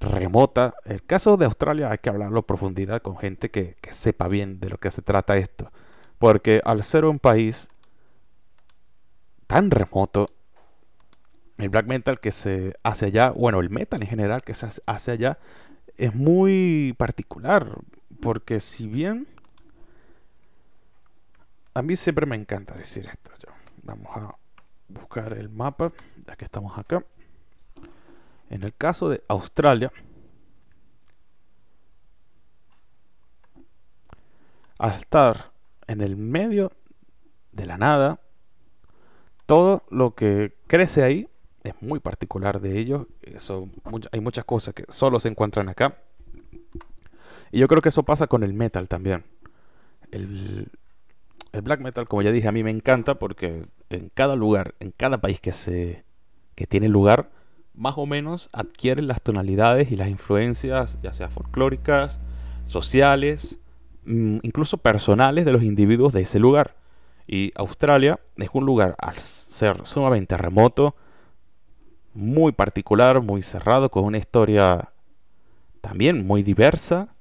remota. 0.00 0.74
El 0.84 1.02
caso 1.02 1.38
de 1.38 1.46
Australia 1.46 1.90
hay 1.90 1.96
que 1.96 2.10
hablarlo 2.10 2.40
a 2.40 2.46
profundidad 2.46 3.00
con 3.00 3.16
gente 3.16 3.50
que, 3.50 3.78
sepa 3.90 4.28
bien 4.28 4.60
de 4.60 4.68
lo 4.68 4.76
que 4.76 4.90
se 4.90 5.00
trata 5.00 5.38
esto. 5.38 5.72
Porque 6.18 6.60
al 6.62 6.84
ser 6.84 7.06
un 7.06 7.18
país 7.18 7.69
tan 9.50 9.72
remoto, 9.72 10.30
el 11.58 11.70
black 11.70 11.86
metal 11.86 12.20
que 12.20 12.30
se 12.30 12.76
hace 12.84 13.06
allá, 13.06 13.30
bueno, 13.30 13.58
el 13.58 13.68
metal 13.68 14.00
en 14.00 14.08
general 14.08 14.44
que 14.44 14.54
se 14.54 14.68
hace 14.86 15.10
allá, 15.10 15.38
es 15.96 16.14
muy 16.14 16.94
particular, 16.96 17.80
porque 18.20 18.60
si 18.60 18.86
bien 18.86 19.26
a 21.74 21.82
mí 21.82 21.96
siempre 21.96 22.26
me 22.26 22.36
encanta 22.36 22.76
decir 22.76 23.06
esto, 23.06 23.32
vamos 23.82 24.16
a 24.16 24.36
buscar 24.86 25.32
el 25.32 25.48
mapa, 25.48 25.92
ya 26.28 26.36
que 26.36 26.44
estamos 26.44 26.78
acá. 26.78 27.04
En 28.50 28.62
el 28.62 28.72
caso 28.72 29.08
de 29.08 29.24
Australia, 29.26 29.92
al 34.78 34.92
estar 34.92 35.50
en 35.88 36.02
el 36.02 36.16
medio 36.16 36.70
de 37.50 37.66
la 37.66 37.78
nada, 37.78 38.20
todo 39.50 39.82
lo 39.90 40.14
que 40.14 40.54
crece 40.68 41.02
ahí 41.02 41.28
es 41.64 41.74
muy 41.80 41.98
particular 41.98 42.60
de 42.60 42.78
ellos. 42.78 43.08
Hay 44.12 44.20
muchas 44.20 44.44
cosas 44.44 44.74
que 44.74 44.84
solo 44.88 45.18
se 45.18 45.26
encuentran 45.26 45.68
acá. 45.68 45.98
Y 47.50 47.58
yo 47.58 47.66
creo 47.66 47.82
que 47.82 47.88
eso 47.88 48.04
pasa 48.04 48.28
con 48.28 48.44
el 48.44 48.52
metal 48.52 48.86
también. 48.86 49.24
El, 50.12 50.68
el, 51.50 51.62
black 51.62 51.80
metal, 51.80 52.06
como 52.06 52.22
ya 52.22 52.30
dije, 52.30 52.46
a 52.46 52.52
mí 52.52 52.62
me 52.62 52.70
encanta 52.70 53.16
porque 53.16 53.66
en 53.88 54.12
cada 54.14 54.36
lugar, 54.36 54.76
en 54.78 54.92
cada 54.92 55.20
país 55.20 55.40
que 55.40 55.50
se 55.50 56.04
que 56.54 56.68
tiene 56.68 56.88
lugar, 56.88 57.32
más 57.74 57.94
o 57.96 58.06
menos 58.06 58.50
adquieren 58.52 59.08
las 59.08 59.20
tonalidades 59.20 59.90
y 59.90 59.96
las 59.96 60.10
influencias, 60.10 60.96
ya 61.02 61.12
sea 61.12 61.28
folclóricas, 61.28 62.20
sociales, 62.66 63.58
mm, 64.04 64.38
incluso 64.42 64.76
personales 64.78 65.44
de 65.44 65.50
los 65.50 65.64
individuos 65.64 66.12
de 66.12 66.20
ese 66.20 66.38
lugar. 66.38 66.76
Y 67.32 67.52
Australia 67.54 68.18
es 68.38 68.48
un 68.52 68.66
lugar, 68.66 68.96
al 68.98 69.14
ser 69.14 69.86
sumamente 69.86 70.36
remoto, 70.36 70.96
muy 72.12 72.50
particular, 72.50 73.22
muy 73.22 73.42
cerrado, 73.42 73.88
con 73.88 74.04
una 74.04 74.18
historia 74.18 74.90
también 75.80 76.26
muy 76.26 76.42
diversa, 76.42 77.14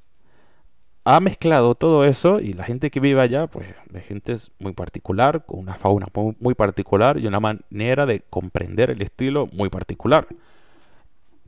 ha 1.03 1.19
mezclado 1.19 1.75
todo 1.75 2.05
eso 2.05 2.39
y 2.39 2.53
la 2.53 2.63
gente 2.63 2.89
que 2.89 2.99
vive 2.99 3.21
allá, 3.21 3.45
pues, 3.45 3.67
es 3.93 4.05
gente 4.07 4.35
muy 4.57 4.73
particular, 4.73 5.45
con 5.45 5.59
una 5.59 5.75
fauna 5.75 6.07
muy, 6.39 6.55
particular 6.55 7.19
y 7.19 7.27
una 7.27 7.39
manera 7.39 8.07
de 8.07 8.21
comprender 8.31 8.89
el 8.89 9.03
estilo 9.03 9.47
muy 9.53 9.69
particular. 9.69 10.27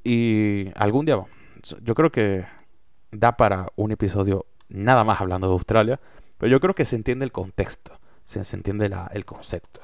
Y 0.03 0.68
algún 0.75 1.08
día, 1.08 1.18
yo 1.82 1.96
creo 1.96 2.12
que 2.12 2.46
da 3.12 3.38
para 3.38 3.70
un 3.75 3.89
episodio 3.89 4.46
nada 4.70 5.03
más 5.03 5.20
hablando 5.20 5.48
de 5.48 5.53
Australia, 5.53 6.00
pero 6.38 6.51
yo 6.51 6.60
creo 6.60 6.75
que 6.75 6.86
se 6.86 6.96
entiende 6.96 7.25
el 7.25 7.32
contexto, 7.32 8.00
se, 8.31 8.55
entiende 8.55 8.89
el 9.11 9.25
concepto. 9.25 9.81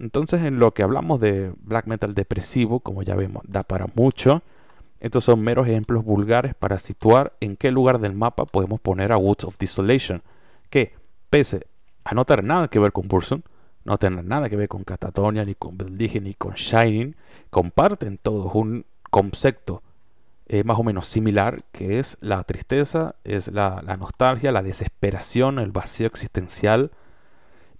Entonces, 0.00 0.42
en 0.42 0.58
lo 0.58 0.72
que 0.72 0.82
hablamos 0.82 1.20
de 1.20 1.52
black 1.60 1.86
metal 1.86 2.14
depresivo, 2.14 2.80
como 2.80 3.02
ya 3.02 3.14
vemos, 3.14 3.42
da 3.46 3.62
para 3.62 3.86
mucho. 3.94 4.42
Estos 4.98 5.24
son 5.24 5.40
meros 5.42 5.68
ejemplos 5.68 6.04
vulgares 6.04 6.54
para 6.54 6.78
situar 6.78 7.34
en 7.40 7.56
qué 7.56 7.70
lugar 7.70 8.00
del 8.00 8.14
mapa 8.14 8.46
podemos 8.46 8.80
poner 8.80 9.12
a 9.12 9.18
Woods 9.18 9.44
of 9.44 9.58
Desolation, 9.58 10.22
que, 10.70 10.94
pese 11.28 11.66
a 12.04 12.14
no 12.14 12.24
tener 12.24 12.44
nada 12.44 12.68
que 12.68 12.78
ver 12.78 12.92
con 12.92 13.08
Burson, 13.08 13.44
no 13.84 13.98
tener 13.98 14.24
nada 14.24 14.48
que 14.48 14.56
ver 14.56 14.68
con 14.68 14.84
Catatonia, 14.84 15.44
ni 15.44 15.54
con 15.54 15.76
Beldige, 15.76 16.20
ni 16.20 16.34
con 16.34 16.54
Shining, 16.54 17.14
comparten 17.50 18.18
todos 18.18 18.54
un 18.54 18.86
concepto 19.10 19.82
eh, 20.46 20.64
más 20.64 20.78
o 20.78 20.82
menos 20.82 21.08
similar, 21.08 21.62
que 21.72 21.98
es 21.98 22.16
la 22.20 22.42
tristeza, 22.44 23.16
es 23.24 23.48
la 23.48 23.82
nostalgia, 23.98 24.50
la 24.50 24.62
desesperación, 24.62 25.58
el 25.58 25.72
vacío 25.72 26.06
existencial, 26.06 26.90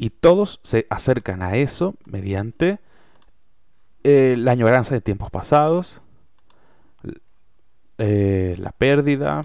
y 0.01 0.09
todos 0.09 0.61
se 0.63 0.87
acercan 0.89 1.43
a 1.43 1.57
eso 1.57 1.95
mediante 2.07 2.81
eh, 4.03 4.35
la 4.39 4.53
añoranza 4.53 4.95
de 4.95 5.03
tiempos 5.03 5.31
pasados, 5.31 6.01
eh, 7.99 8.57
la 8.59 8.73
pérdida, 8.73 9.43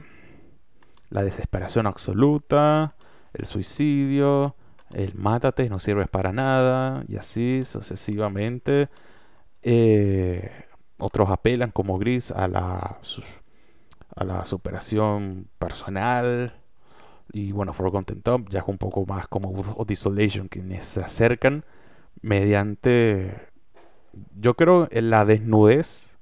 la 1.09 1.23
desesperación 1.23 1.87
absoluta, 1.87 2.95
el 3.33 3.47
suicidio, 3.47 4.55
el 4.93 5.13
mátate, 5.15 5.67
no 5.67 5.79
sirves 5.79 6.07
para 6.07 6.31
nada, 6.31 7.03
y 7.09 7.17
así 7.17 7.65
sucesivamente. 7.65 8.87
Eh, 9.61 10.51
otros 10.97 11.29
apelan 11.31 11.71
como 11.71 11.99
Gris 11.99 12.31
a 12.31 12.47
la, 12.47 12.99
a 14.15 14.23
la 14.23 14.45
superación 14.45 15.49
personal, 15.59 16.61
y 17.35 17.51
bueno, 17.51 17.73
Forgotten 17.73 18.21
Top 18.21 18.47
ya 18.47 18.59
es 18.59 18.65
un 18.65 18.77
poco 18.77 19.05
más 19.05 19.27
como 19.27 19.49
of 19.49 19.85
Desolation, 19.85 20.47
quienes 20.47 20.85
se 20.85 21.01
acercan 21.01 21.65
mediante, 22.21 23.29
yo 24.39 24.53
creo, 24.53 24.87
la 24.89 25.25
desnudez 25.25 26.15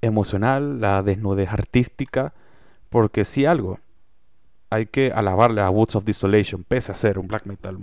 emocional, 0.00 0.80
la 0.80 1.02
desnudez 1.02 1.50
artística, 1.50 2.32
porque 2.88 3.26
si 3.26 3.44
algo 3.44 3.80
hay 4.70 4.86
que 4.86 5.12
alabarle 5.12 5.60
a 5.60 5.68
Woods 5.68 5.96
of 5.96 6.06
Desolation, 6.06 6.64
pese 6.64 6.90
a 6.90 6.94
ser 6.94 7.18
un 7.18 7.28
black 7.28 7.44
metal, 7.44 7.76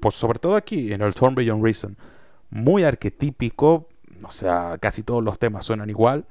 por 0.00 0.14
sobre 0.14 0.38
todo 0.38 0.56
aquí 0.56 0.94
en 0.94 1.02
el 1.02 1.12
Torn 1.12 1.34
Beyond 1.34 1.62
Reason, 1.62 1.94
muy 2.48 2.84
arquetípico, 2.84 3.90
o 4.22 4.30
sea, 4.30 4.78
casi 4.80 5.02
todos 5.02 5.22
los 5.22 5.38
temas 5.38 5.66
suenan 5.66 5.90
igual. 5.90 6.24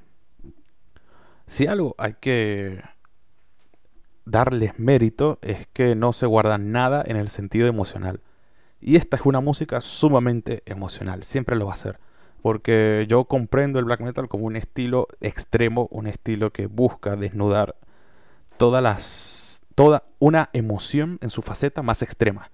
Si 1.45 1.67
algo 1.67 1.93
hay 1.99 2.15
que 2.19 2.81
darles 4.25 4.79
mérito 4.79 5.39
es 5.41 5.67
que 5.67 5.95
no 5.95 6.13
se 6.13 6.25
guardan 6.25 6.71
nada 6.71 7.03
en 7.05 7.17
el 7.17 7.29
sentido 7.29 7.67
emocional. 7.67 8.21
Y 8.79 8.95
esta 8.95 9.15
es 9.15 9.25
una 9.25 9.41
música 9.41 9.81
sumamente 9.81 10.63
emocional, 10.65 11.23
siempre 11.23 11.55
lo 11.55 11.67
va 11.67 11.73
a 11.73 11.77
ser. 11.77 11.99
Porque 12.41 13.05
yo 13.07 13.25
comprendo 13.25 13.77
el 13.77 13.85
black 13.85 14.01
metal 14.01 14.27
como 14.27 14.45
un 14.45 14.55
estilo 14.55 15.07
extremo, 15.19 15.87
un 15.91 16.07
estilo 16.07 16.51
que 16.51 16.65
busca 16.65 17.15
desnudar 17.15 17.75
todas 18.57 18.81
las, 18.81 19.61
toda 19.75 20.03
una 20.17 20.49
emoción 20.53 21.19
en 21.21 21.29
su 21.29 21.43
faceta 21.43 21.83
más 21.83 22.01
extrema. 22.01 22.49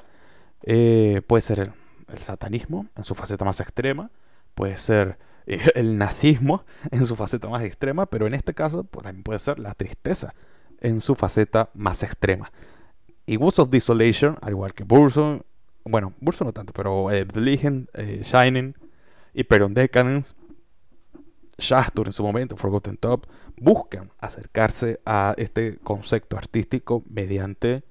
Eh, 0.64 1.22
puede 1.28 1.42
ser 1.42 1.60
el, 1.60 1.72
el, 2.14 2.24
satanismo 2.24 2.88
en 2.98 3.06
su 3.06 3.16
faceta 3.16 3.46
más 3.46 3.62
extrema, 3.62 4.12
puede 4.56 4.78
ser 4.78 5.18
el 5.46 5.98
nazismo 5.98 6.66
en 6.92 7.06
su 7.06 7.16
faceta 7.16 7.48
más 7.48 7.64
extrema, 7.64 8.06
pero 8.08 8.28
en 8.28 8.34
este 8.34 8.54
caso 8.54 8.84
pues, 8.84 9.04
también 9.04 9.24
puede 9.24 9.40
ser 9.40 9.60
la 9.60 9.74
tristeza 9.74 10.34
en 10.82 11.02
su 11.02 11.16
faceta 11.16 11.70
más 11.74 12.04
extrema. 12.04 12.52
Y 13.26 13.38
Woods 13.38 13.60
of 13.60 13.70
Desolation, 13.70 14.38
al 14.42 14.52
igual 14.52 14.74
que 14.74 14.84
Burson, 14.84 15.44
bueno, 15.84 16.14
Burson 16.20 16.48
no 16.48 16.54
tanto, 16.54 16.74
pero 16.74 17.12
eh, 17.12 17.26
The 17.26 17.40
Legend, 17.40 17.90
eh, 17.94 18.22
Shining, 18.24 18.76
Hyperion 19.34 19.74
Decadence, 19.74 20.34
Shastur 21.58 22.08
en 22.08 22.14
su 22.14 22.24
momento, 22.24 22.56
Forgotten 22.56 22.98
Top, 22.98 23.26
buscan 23.60 24.12
acercarse 24.20 25.00
a 25.06 25.34
este 25.38 25.78
concepto 25.80 26.38
artístico 26.38 27.04
mediante 27.10 27.84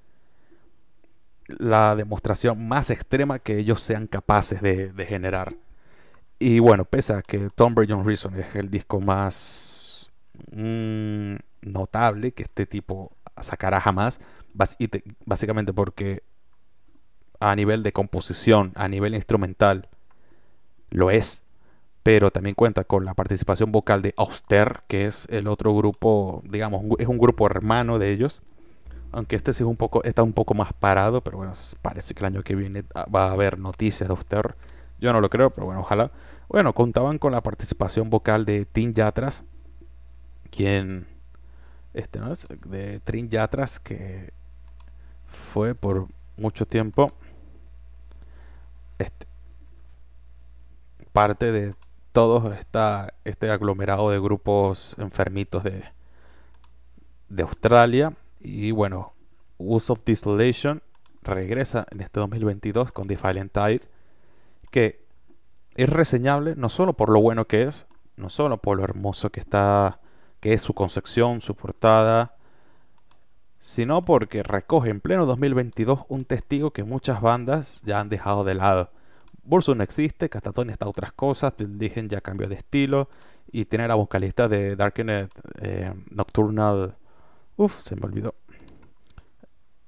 la 1.47 1.95
demostración 1.95 2.67
más 2.67 2.89
extrema 2.89 3.39
que 3.39 3.57
ellos 3.57 3.81
sean 3.81 4.07
capaces 4.07 4.61
de, 4.61 5.05
generar. 5.07 5.55
Y 6.39 6.59
bueno, 6.59 6.85
pese 6.85 7.13
a 7.13 7.21
que 7.21 7.49
Tomb 7.49 7.77
Raider 7.77 7.97
Reason 7.97 8.37
es 8.39 8.55
el 8.55 8.69
disco 8.69 8.99
más 8.99 10.11
mm, 10.51 11.35
notable 11.61 12.31
que 12.31 12.43
este 12.43 12.65
tipo 12.65 13.11
sacará 13.41 13.79
jamás, 13.81 14.19
básicamente 15.25 15.73
porque 15.73 16.23
a 17.39 17.55
nivel 17.55 17.83
de 17.83 17.91
composición, 17.91 18.71
a 18.75 18.87
nivel 18.87 19.13
instrumental, 19.15 19.89
lo 20.89 21.11
es, 21.11 21.43
pero 22.03 22.31
también 22.31 22.55
cuenta 22.55 22.83
con 22.83 23.05
la 23.05 23.13
participación 23.13 23.71
vocal 23.71 24.01
de 24.01 24.13
Auster, 24.17 24.81
que 24.87 25.05
es 25.05 25.27
el 25.29 25.47
otro 25.47 25.75
grupo, 25.75 26.41
digamos, 26.45 26.83
es 26.99 27.07
un 27.07 27.17
grupo 27.17 27.45
hermano 27.45 27.99
de 27.99 28.11
ellos, 28.11 28.41
aunque 29.11 29.35
este 29.35 29.53
sí 29.53 29.63
es 29.63 29.69
un 29.69 29.77
poco, 29.77 30.03
está 30.03 30.23
un 30.23 30.33
poco 30.33 30.53
más 30.53 30.73
parado, 30.73 31.21
pero 31.21 31.37
bueno, 31.37 31.53
parece 31.81 32.13
que 32.13 32.19
el 32.21 32.25
año 32.25 32.43
que 32.43 32.55
viene 32.55 32.83
va 33.13 33.27
a 33.27 33.31
haber 33.31 33.59
noticias 33.59 34.07
de 34.07 34.15
Auster, 34.15 34.55
yo 34.99 35.13
no 35.13 35.21
lo 35.21 35.29
creo, 35.29 35.51
pero 35.51 35.65
bueno, 35.65 35.81
ojalá. 35.81 36.11
Bueno, 36.49 36.73
contaban 36.73 37.19
con 37.19 37.33
la 37.33 37.41
participación 37.41 38.09
vocal 38.09 38.45
de 38.45 38.65
Tim 38.65 38.93
Yatras, 38.93 39.43
quien 40.49 41.07
este, 41.97 42.19
¿no? 42.19 42.33
de 42.65 42.99
Trin 42.99 43.29
Yatras, 43.29 43.79
que 43.79 44.31
fue 45.51 45.75
por 45.75 46.07
mucho 46.37 46.65
tiempo 46.65 47.11
este, 48.99 49.27
parte 51.11 51.51
de 51.51 51.75
todo 52.11 52.53
este 53.23 53.49
aglomerado 53.49 54.09
de 54.11 54.19
grupos 54.19 54.95
enfermitos 54.99 55.63
de, 55.63 55.83
de 57.29 57.43
Australia. 57.43 58.13
Y 58.39 58.71
bueno, 58.71 59.13
Use 59.57 59.91
of 59.91 60.03
Desolation 60.03 60.81
regresa 61.23 61.85
en 61.91 62.01
este 62.01 62.19
2022 62.19 62.91
con 62.91 63.07
Defiant 63.07 63.51
Tide, 63.51 63.81
que 64.71 65.03
es 65.75 65.89
reseñable 65.89 66.55
no 66.55 66.69
solo 66.69 66.93
por 66.93 67.09
lo 67.09 67.21
bueno 67.21 67.45
que 67.45 67.63
es, 67.63 67.87
no 68.15 68.29
solo 68.29 68.57
por 68.57 68.77
lo 68.77 68.83
hermoso 68.83 69.29
que 69.31 69.39
está 69.39 69.99
que 70.39 70.53
es 70.53 70.61
su 70.61 70.73
concepción, 70.73 71.41
su 71.41 71.55
portada, 71.55 72.35
sino 73.59 74.05
porque 74.05 74.43
recoge 74.43 74.89
en 74.89 75.01
pleno 75.01 75.25
2022 75.25 76.01
un 76.09 76.25
testigo 76.25 76.71
que 76.71 76.83
muchas 76.83 77.21
bandas 77.21 77.81
ya 77.83 77.99
han 77.99 78.09
dejado 78.09 78.43
de 78.43 78.55
lado. 78.55 78.91
Burso 79.43 79.75
no 79.75 79.83
existe, 79.83 80.29
Catatonia 80.29 80.73
está 80.73 80.87
otras 80.87 81.13
cosas, 81.13 81.53
Digen 81.57 82.09
ya 82.09 82.21
cambió 82.21 82.47
de 82.47 82.55
estilo 82.55 83.09
y 83.51 83.65
tiene 83.65 83.87
la 83.87 83.95
vocalista 83.95 84.47
de 84.47 84.75
Darkened 84.75 85.29
eh, 85.61 85.93
Nocturnal. 86.11 86.95
Uf, 87.55 87.79
se 87.81 87.95
me 87.95 88.05
olvidó. 88.05 88.35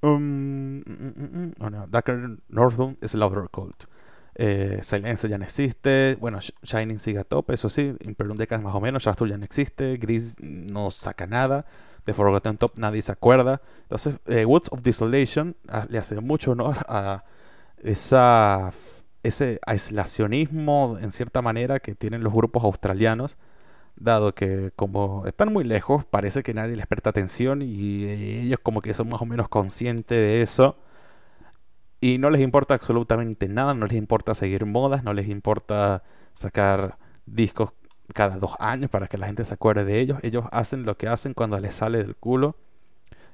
Um, 0.01 0.79
mm, 0.79 0.83
mm, 0.87 1.45
mm, 1.45 1.53
oh 1.59 1.69
no, 1.69 2.97
es 3.01 3.13
Louder 3.13 3.49
Cult. 3.49 3.85
Eh, 4.41 4.79
Silence 4.83 5.27
ya 5.27 5.37
no 5.37 5.43
existe. 5.43 6.15
Bueno, 6.21 6.39
Shining 6.63 6.99
sigue 6.99 7.19
a 7.19 7.23
tope, 7.25 7.53
eso 7.53 7.67
sí. 7.67 7.93
Imperium 7.99 8.37
Decas 8.37 8.61
más 8.61 8.73
o 8.73 8.79
menos. 8.79 9.03
Shastur 9.03 9.27
ya 9.27 9.37
no 9.37 9.43
existe. 9.43 9.97
Gris 9.97 10.35
no 10.39 10.91
saca 10.91 11.27
nada. 11.27 11.65
De 12.05 12.13
Forgotten 12.13 12.57
Top 12.57 12.71
nadie 12.77 13.01
se 13.01 13.11
acuerda. 13.11 13.61
Entonces, 13.81 14.15
eh, 14.27 14.45
Woods 14.45 14.69
of 14.71 14.81
Desolation 14.81 15.57
ah, 15.67 15.85
le 15.89 15.97
hace 15.97 16.21
mucho 16.21 16.51
honor 16.51 16.77
a 16.87 17.25
esa, 17.83 18.71
ese 19.23 19.59
aislacionismo, 19.65 20.97
en 21.01 21.11
cierta 21.11 21.41
manera, 21.41 21.81
que 21.81 21.93
tienen 21.93 22.23
los 22.23 22.31
grupos 22.33 22.63
australianos. 22.63 23.35
Dado 23.97 24.33
que, 24.33 24.71
como 24.77 25.25
están 25.25 25.51
muy 25.51 25.65
lejos, 25.65 26.05
parece 26.05 26.43
que 26.43 26.53
nadie 26.53 26.77
les 26.77 26.87
presta 26.87 27.09
atención 27.09 27.61
y 27.61 28.05
ellos, 28.05 28.59
como 28.63 28.81
que 28.81 28.93
son 28.93 29.09
más 29.09 29.21
o 29.21 29.25
menos 29.25 29.49
conscientes 29.49 30.17
de 30.17 30.41
eso 30.41 30.77
y 32.01 32.17
no 32.17 32.29
les 32.29 32.41
importa 32.41 32.75
absolutamente 32.75 33.47
nada, 33.47 33.73
no 33.73 33.85
les 33.85 33.97
importa 33.97 34.35
seguir 34.35 34.65
modas, 34.65 35.03
no 35.03 35.13
les 35.13 35.27
importa 35.27 36.03
sacar 36.33 36.97
discos 37.25 37.71
cada 38.13 38.37
dos 38.37 38.53
años 38.59 38.89
para 38.89 39.07
que 39.07 39.17
la 39.17 39.27
gente 39.27 39.45
se 39.45 39.53
acuerde 39.53 39.85
de 39.85 39.99
ellos. 39.99 40.19
Ellos 40.23 40.45
hacen 40.51 40.83
lo 40.83 40.97
que 40.97 41.07
hacen 41.07 41.33
cuando 41.33 41.59
les 41.59 41.75
sale 41.75 41.99
del 41.99 42.15
culo. 42.15 42.55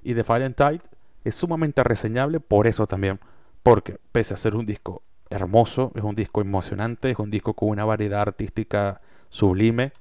Y 0.04 0.16
The 0.16 0.24
Tide 0.24 0.82
es 1.24 1.36
sumamente 1.36 1.84
reseñable 1.84 2.40
por 2.40 2.68
eso 2.68 2.88
también. 2.88 3.20
Porque 3.64 4.00
pese 4.12 4.34
a 4.34 4.38
ser 4.38 4.56
un 4.56 4.66
disco 4.66 5.02
hermoso, 5.30 5.92
es 5.96 6.04
un 6.04 6.16
disco 6.16 6.42
emocionante, 6.42 7.12
es 7.12 7.20
un 7.20 7.32
disco 7.32 7.54
con 7.54 7.70
una 7.70 7.86
variedad 7.86 8.22
artística 8.22 9.02
sublime, 9.30 9.92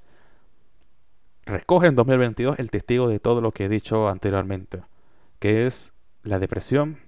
recoge 1.45 1.87
en 1.87 1.95
2022 1.95 2.59
el 2.59 2.69
testigo 2.69 3.07
de 3.07 3.19
todo 3.19 3.41
lo 3.41 3.51
que 3.51 3.65
he 3.65 3.69
dicho 3.69 4.07
anteriormente, 4.07 4.83
que 5.39 5.65
es 5.65 5.93
la 6.23 6.39
depresión 6.39 6.99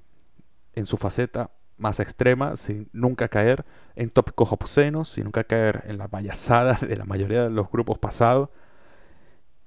en 0.78 0.86
su 0.86 0.98
faceta 0.98 1.50
más 1.78 2.00
extrema, 2.00 2.56
sin 2.56 2.90
nunca 2.94 3.28
caer 3.30 3.66
en 3.96 4.10
tópicos 4.10 4.52
obscenos, 4.52 5.10
sin 5.10 5.26
nunca 5.26 5.44
caer 5.44 5.84
en 5.88 5.98
la 5.98 6.08
payasada 6.08 6.80
de 6.88 6.96
la 6.96 7.06
mayoría 7.06 7.44
de 7.44 7.50
los 7.50 7.70
grupos 7.72 7.98
pasados. 7.98 8.50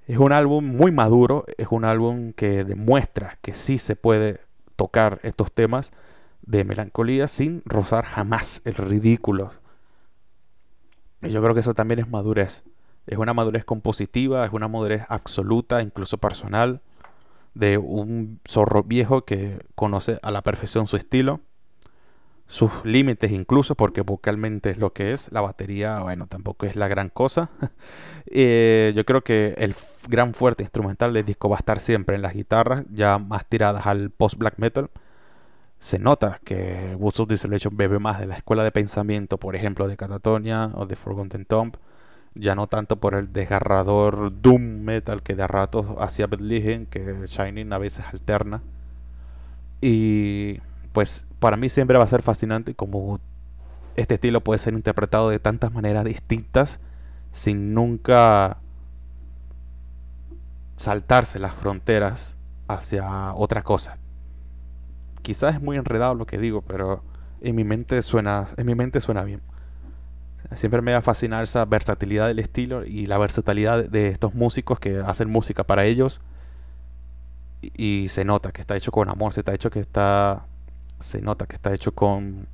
Es 0.07 0.17
un 0.17 0.31
álbum 0.31 0.65
muy 0.65 0.91
maduro, 0.91 1.45
es 1.57 1.67
un 1.69 1.85
álbum 1.85 2.33
que 2.33 2.63
demuestra 2.63 3.37
que 3.41 3.53
sí 3.53 3.77
se 3.77 3.95
puede 3.95 4.41
tocar 4.75 5.19
estos 5.23 5.51
temas 5.51 5.91
de 6.41 6.63
melancolía 6.63 7.27
sin 7.27 7.61
rozar 7.65 8.05
jamás 8.05 8.61
el 8.65 8.75
ridículo. 8.75 9.51
Y 11.21 11.29
yo 11.29 11.41
creo 11.41 11.53
que 11.53 11.59
eso 11.59 11.73
también 11.73 11.99
es 11.99 12.09
madurez. 12.09 12.63
Es 13.05 13.17
una 13.17 13.33
madurez 13.33 13.65
compositiva, 13.65 14.45
es 14.45 14.53
una 14.53 14.67
madurez 14.67 15.03
absoluta, 15.09 15.81
incluso 15.81 16.17
personal, 16.17 16.81
de 17.53 17.77
un 17.77 18.39
zorro 18.47 18.83
viejo 18.83 19.25
que 19.25 19.59
conoce 19.75 20.19
a 20.21 20.31
la 20.31 20.41
perfección 20.41 20.87
su 20.87 20.97
estilo 20.97 21.41
sus 22.51 22.69
límites 22.83 23.31
incluso, 23.31 23.75
porque 23.75 24.01
vocalmente 24.01 24.71
es 24.71 24.77
lo 24.77 24.91
que 24.91 25.13
es. 25.13 25.31
La 25.31 25.39
batería, 25.39 26.01
bueno, 26.01 26.27
tampoco 26.27 26.65
es 26.65 26.75
la 26.75 26.87
gran 26.87 27.09
cosa. 27.09 27.49
Eh, 28.33 28.93
yo 28.95 29.03
creo 29.03 29.23
que 29.23 29.55
el 29.57 29.75
gran 30.07 30.33
fuerte 30.33 30.63
instrumental 30.63 31.11
del 31.11 31.25
disco 31.25 31.49
va 31.49 31.57
a 31.57 31.59
estar 31.59 31.81
siempre 31.81 32.15
en 32.15 32.21
las 32.21 32.33
guitarras, 32.33 32.85
ya 32.89 33.17
más 33.17 33.45
tiradas 33.47 33.87
al 33.87 34.09
post-black 34.11 34.53
metal. 34.57 34.89
Se 35.79 35.99
nota 35.99 36.39
que 36.45 36.95
Woods 36.97 37.19
of 37.19 37.27
Desolation 37.27 37.75
bebe 37.75 37.99
más 37.99 38.19
de 38.19 38.27
la 38.27 38.35
escuela 38.35 38.63
de 38.63 38.71
pensamiento, 38.71 39.37
por 39.37 39.57
ejemplo, 39.57 39.87
de 39.87 39.97
Catatonia 39.97 40.71
o 40.75 40.85
de 40.85 40.95
Forgotten 40.95 41.45
Tomb. 41.45 41.75
Ya 42.33 42.55
no 42.55 42.67
tanto 42.67 42.95
por 42.97 43.15
el 43.15 43.33
desgarrador 43.33 44.41
doom 44.41 44.83
metal 44.83 45.21
que 45.21 45.35
de 45.35 45.47
ratos 45.47 45.85
hacía 45.99 46.27
Bethlehem, 46.27 46.85
que 46.85 47.25
Shining 47.27 47.73
a 47.73 47.77
veces 47.77 48.05
alterna. 48.11 48.61
Y 49.81 50.59
pues 50.93 51.25
para 51.39 51.57
mí 51.57 51.69
siempre 51.69 51.97
va 51.97 52.03
a 52.05 52.07
ser 52.07 52.21
fascinante 52.21 52.75
como 52.75 53.19
este 53.95 54.15
estilo 54.15 54.41
puede 54.41 54.59
ser 54.59 54.73
interpretado 54.73 55.29
de 55.29 55.39
tantas 55.39 55.73
maneras 55.73 56.05
distintas 56.05 56.79
sin 57.31 57.73
nunca 57.73 58.57
saltarse 60.77 61.39
las 61.39 61.53
fronteras 61.53 62.35
hacia 62.67 63.33
otra 63.33 63.63
cosa. 63.63 63.97
Quizás 65.21 65.55
es 65.55 65.61
muy 65.61 65.77
enredado 65.77 66.15
lo 66.15 66.25
que 66.25 66.39
digo, 66.39 66.61
pero 66.61 67.03
en 67.41 67.55
mi 67.55 67.63
mente 67.63 68.01
suena, 68.01 68.47
en 68.57 68.65
mi 68.65 68.75
mente 68.75 69.01
suena 69.01 69.23
bien. 69.23 69.41
Siempre 70.55 70.81
me 70.81 70.91
va 70.91 70.97
a 70.97 71.01
fascinar 71.01 71.43
esa 71.43 71.63
versatilidad 71.65 72.27
del 72.27 72.39
estilo 72.39 72.85
y 72.85 73.05
la 73.07 73.17
versatilidad 73.17 73.85
de 73.85 74.09
estos 74.09 74.33
músicos 74.33 74.79
que 74.79 74.97
hacen 74.97 75.29
música 75.29 75.63
para 75.63 75.85
ellos. 75.85 76.19
Y, 77.61 78.07
se 78.09 78.25
nota 78.25 78.51
que 78.51 78.61
está 78.61 78.75
hecho 78.75 78.91
con 78.91 79.07
amor, 79.07 79.33
se 79.33 79.41
está 79.41 79.53
hecho 79.53 79.69
que 79.69 79.79
está 79.79 80.45
se 80.99 81.21
nota 81.21 81.45
que 81.47 81.55
está 81.55 81.73
hecho 81.73 81.93
con, 81.93 82.47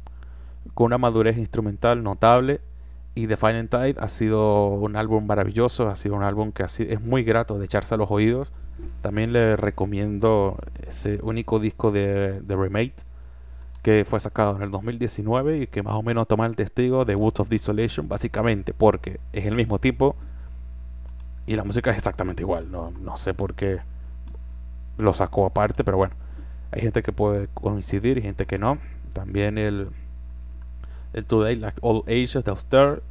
con 0.73 0.87
una 0.87 0.97
madurez 0.97 1.37
instrumental 1.37 2.03
notable. 2.03 2.61
Y 3.15 3.25
The 3.25 3.37
Final 3.37 3.67
Tide 3.67 3.95
ha 3.97 4.07
sido 4.09 4.67
un 4.67 4.95
álbum 4.95 5.25
maravilloso, 5.25 5.89
ha 5.89 5.95
sido 5.95 6.15
un 6.15 6.23
álbum 6.23 6.51
que 6.51 6.63
es 6.63 7.01
muy 7.01 7.23
grato 7.23 7.57
de 7.57 7.65
echarse 7.65 7.95
a 7.95 7.97
los 7.97 8.11
oídos. 8.11 8.53
También 9.01 9.33
le 9.33 9.55
recomiendo 9.55 10.59
ese 10.87 11.19
único 11.23 11.59
disco 11.59 11.91
de, 11.91 12.43
The 12.45 12.55
Remake 12.55 13.06
que 13.87 14.03
fue 14.03 14.19
sacado 14.19 14.57
en 14.57 14.63
el 14.63 14.69
2019 14.69 15.59
y 15.59 15.67
que 15.67 15.81
más 15.81 15.93
o 15.93 16.03
menos 16.03 16.27
toma 16.27 16.45
el 16.45 16.57
testigo 16.57 17.05
de 17.05 17.15
Woods 17.15 17.39
of 17.39 17.47
Desolation, 17.47 18.09
básicamente 18.09 18.73
porque 18.73 19.21
es 19.31 19.45
el 19.45 19.55
mismo 19.55 19.79
tipo 19.79 20.17
y 21.45 21.55
la 21.55 21.63
música 21.63 21.91
es 21.91 21.97
exactamente 21.97 22.43
igual. 22.43 22.69
No, 22.69 22.91
no 22.91 23.15
sé 23.15 23.33
por 23.33 23.53
qué 23.53 23.79
lo 24.97 25.13
sacó 25.13 25.45
aparte, 25.45 25.85
pero 25.85 25.95
bueno. 25.95 26.13
Hay 26.71 26.81
gente 26.81 27.01
que 27.01 27.13
puede 27.13 27.47
coincidir 27.53 28.17
y 28.17 28.23
gente 28.23 28.45
que 28.45 28.57
no. 28.57 28.77
También 29.13 29.57
el, 29.57 29.87
el 31.13 31.23
Today, 31.23 31.55
Like 31.55 31.77
All 31.79 32.03
Ages 32.07 32.43
de 32.43 32.51
Auster. 32.51 33.01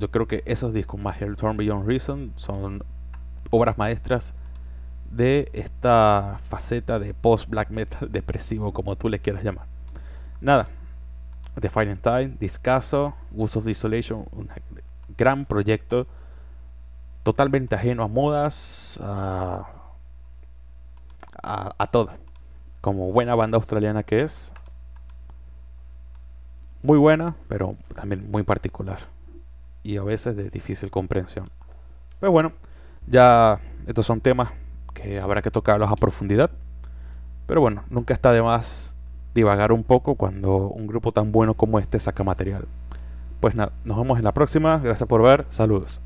Yo 0.00 0.10
creo 0.10 0.26
que 0.26 0.42
esos 0.46 0.74
discos 0.74 1.00
más 1.00 1.22
el 1.22 1.36
Turn 1.36 1.56
Beyond 1.56 1.86
Reason 1.86 2.32
son 2.34 2.82
obras 3.50 3.78
maestras 3.78 4.34
de 5.10 5.50
esta 5.52 6.40
faceta 6.48 6.98
de 6.98 7.14
post 7.14 7.48
black 7.48 7.70
metal 7.70 8.10
depresivo, 8.12 8.72
como 8.72 8.96
tú 8.96 9.08
le 9.08 9.18
quieras 9.18 9.42
llamar. 9.42 9.66
Nada, 10.40 10.66
The 11.60 11.70
Final 11.70 11.98
Time, 11.98 12.36
Discaso, 12.38 13.14
Woods 13.32 13.56
of 13.56 13.64
Desolation, 13.64 14.26
un 14.32 14.48
gran 15.16 15.46
proyecto 15.46 16.06
totalmente 17.22 17.74
ajeno 17.74 18.04
a 18.04 18.08
modas, 18.08 19.00
a 19.02 19.76
a, 21.42 21.74
a 21.78 21.86
toda. 21.86 22.18
Como 22.80 23.12
buena 23.12 23.34
banda 23.34 23.56
australiana 23.56 24.02
que 24.02 24.22
es. 24.22 24.52
Muy 26.82 26.98
buena, 26.98 27.36
pero 27.48 27.76
también 27.94 28.30
muy 28.30 28.42
particular. 28.42 29.00
Y 29.82 29.96
a 29.96 30.02
veces 30.02 30.36
de 30.36 30.50
difícil 30.50 30.90
comprensión. 30.90 31.46
Pero 32.20 32.32
bueno, 32.32 32.52
ya 33.06 33.60
estos 33.86 34.06
son 34.06 34.20
temas 34.20 34.50
que 35.00 35.20
habrá 35.20 35.42
que 35.42 35.50
tocarlos 35.50 35.90
a 35.90 35.96
profundidad. 35.96 36.50
Pero 37.46 37.60
bueno, 37.60 37.84
nunca 37.90 38.14
está 38.14 38.32
de 38.32 38.42
más 38.42 38.94
divagar 39.34 39.70
un 39.70 39.84
poco 39.84 40.14
cuando 40.14 40.68
un 40.68 40.86
grupo 40.86 41.12
tan 41.12 41.30
bueno 41.30 41.54
como 41.54 41.78
este 41.78 41.98
saca 41.98 42.24
material. 42.24 42.66
Pues 43.40 43.54
nada, 43.54 43.72
nos 43.84 43.98
vemos 43.98 44.18
en 44.18 44.24
la 44.24 44.32
próxima. 44.32 44.78
Gracias 44.78 45.08
por 45.08 45.22
ver. 45.22 45.46
Saludos. 45.50 46.00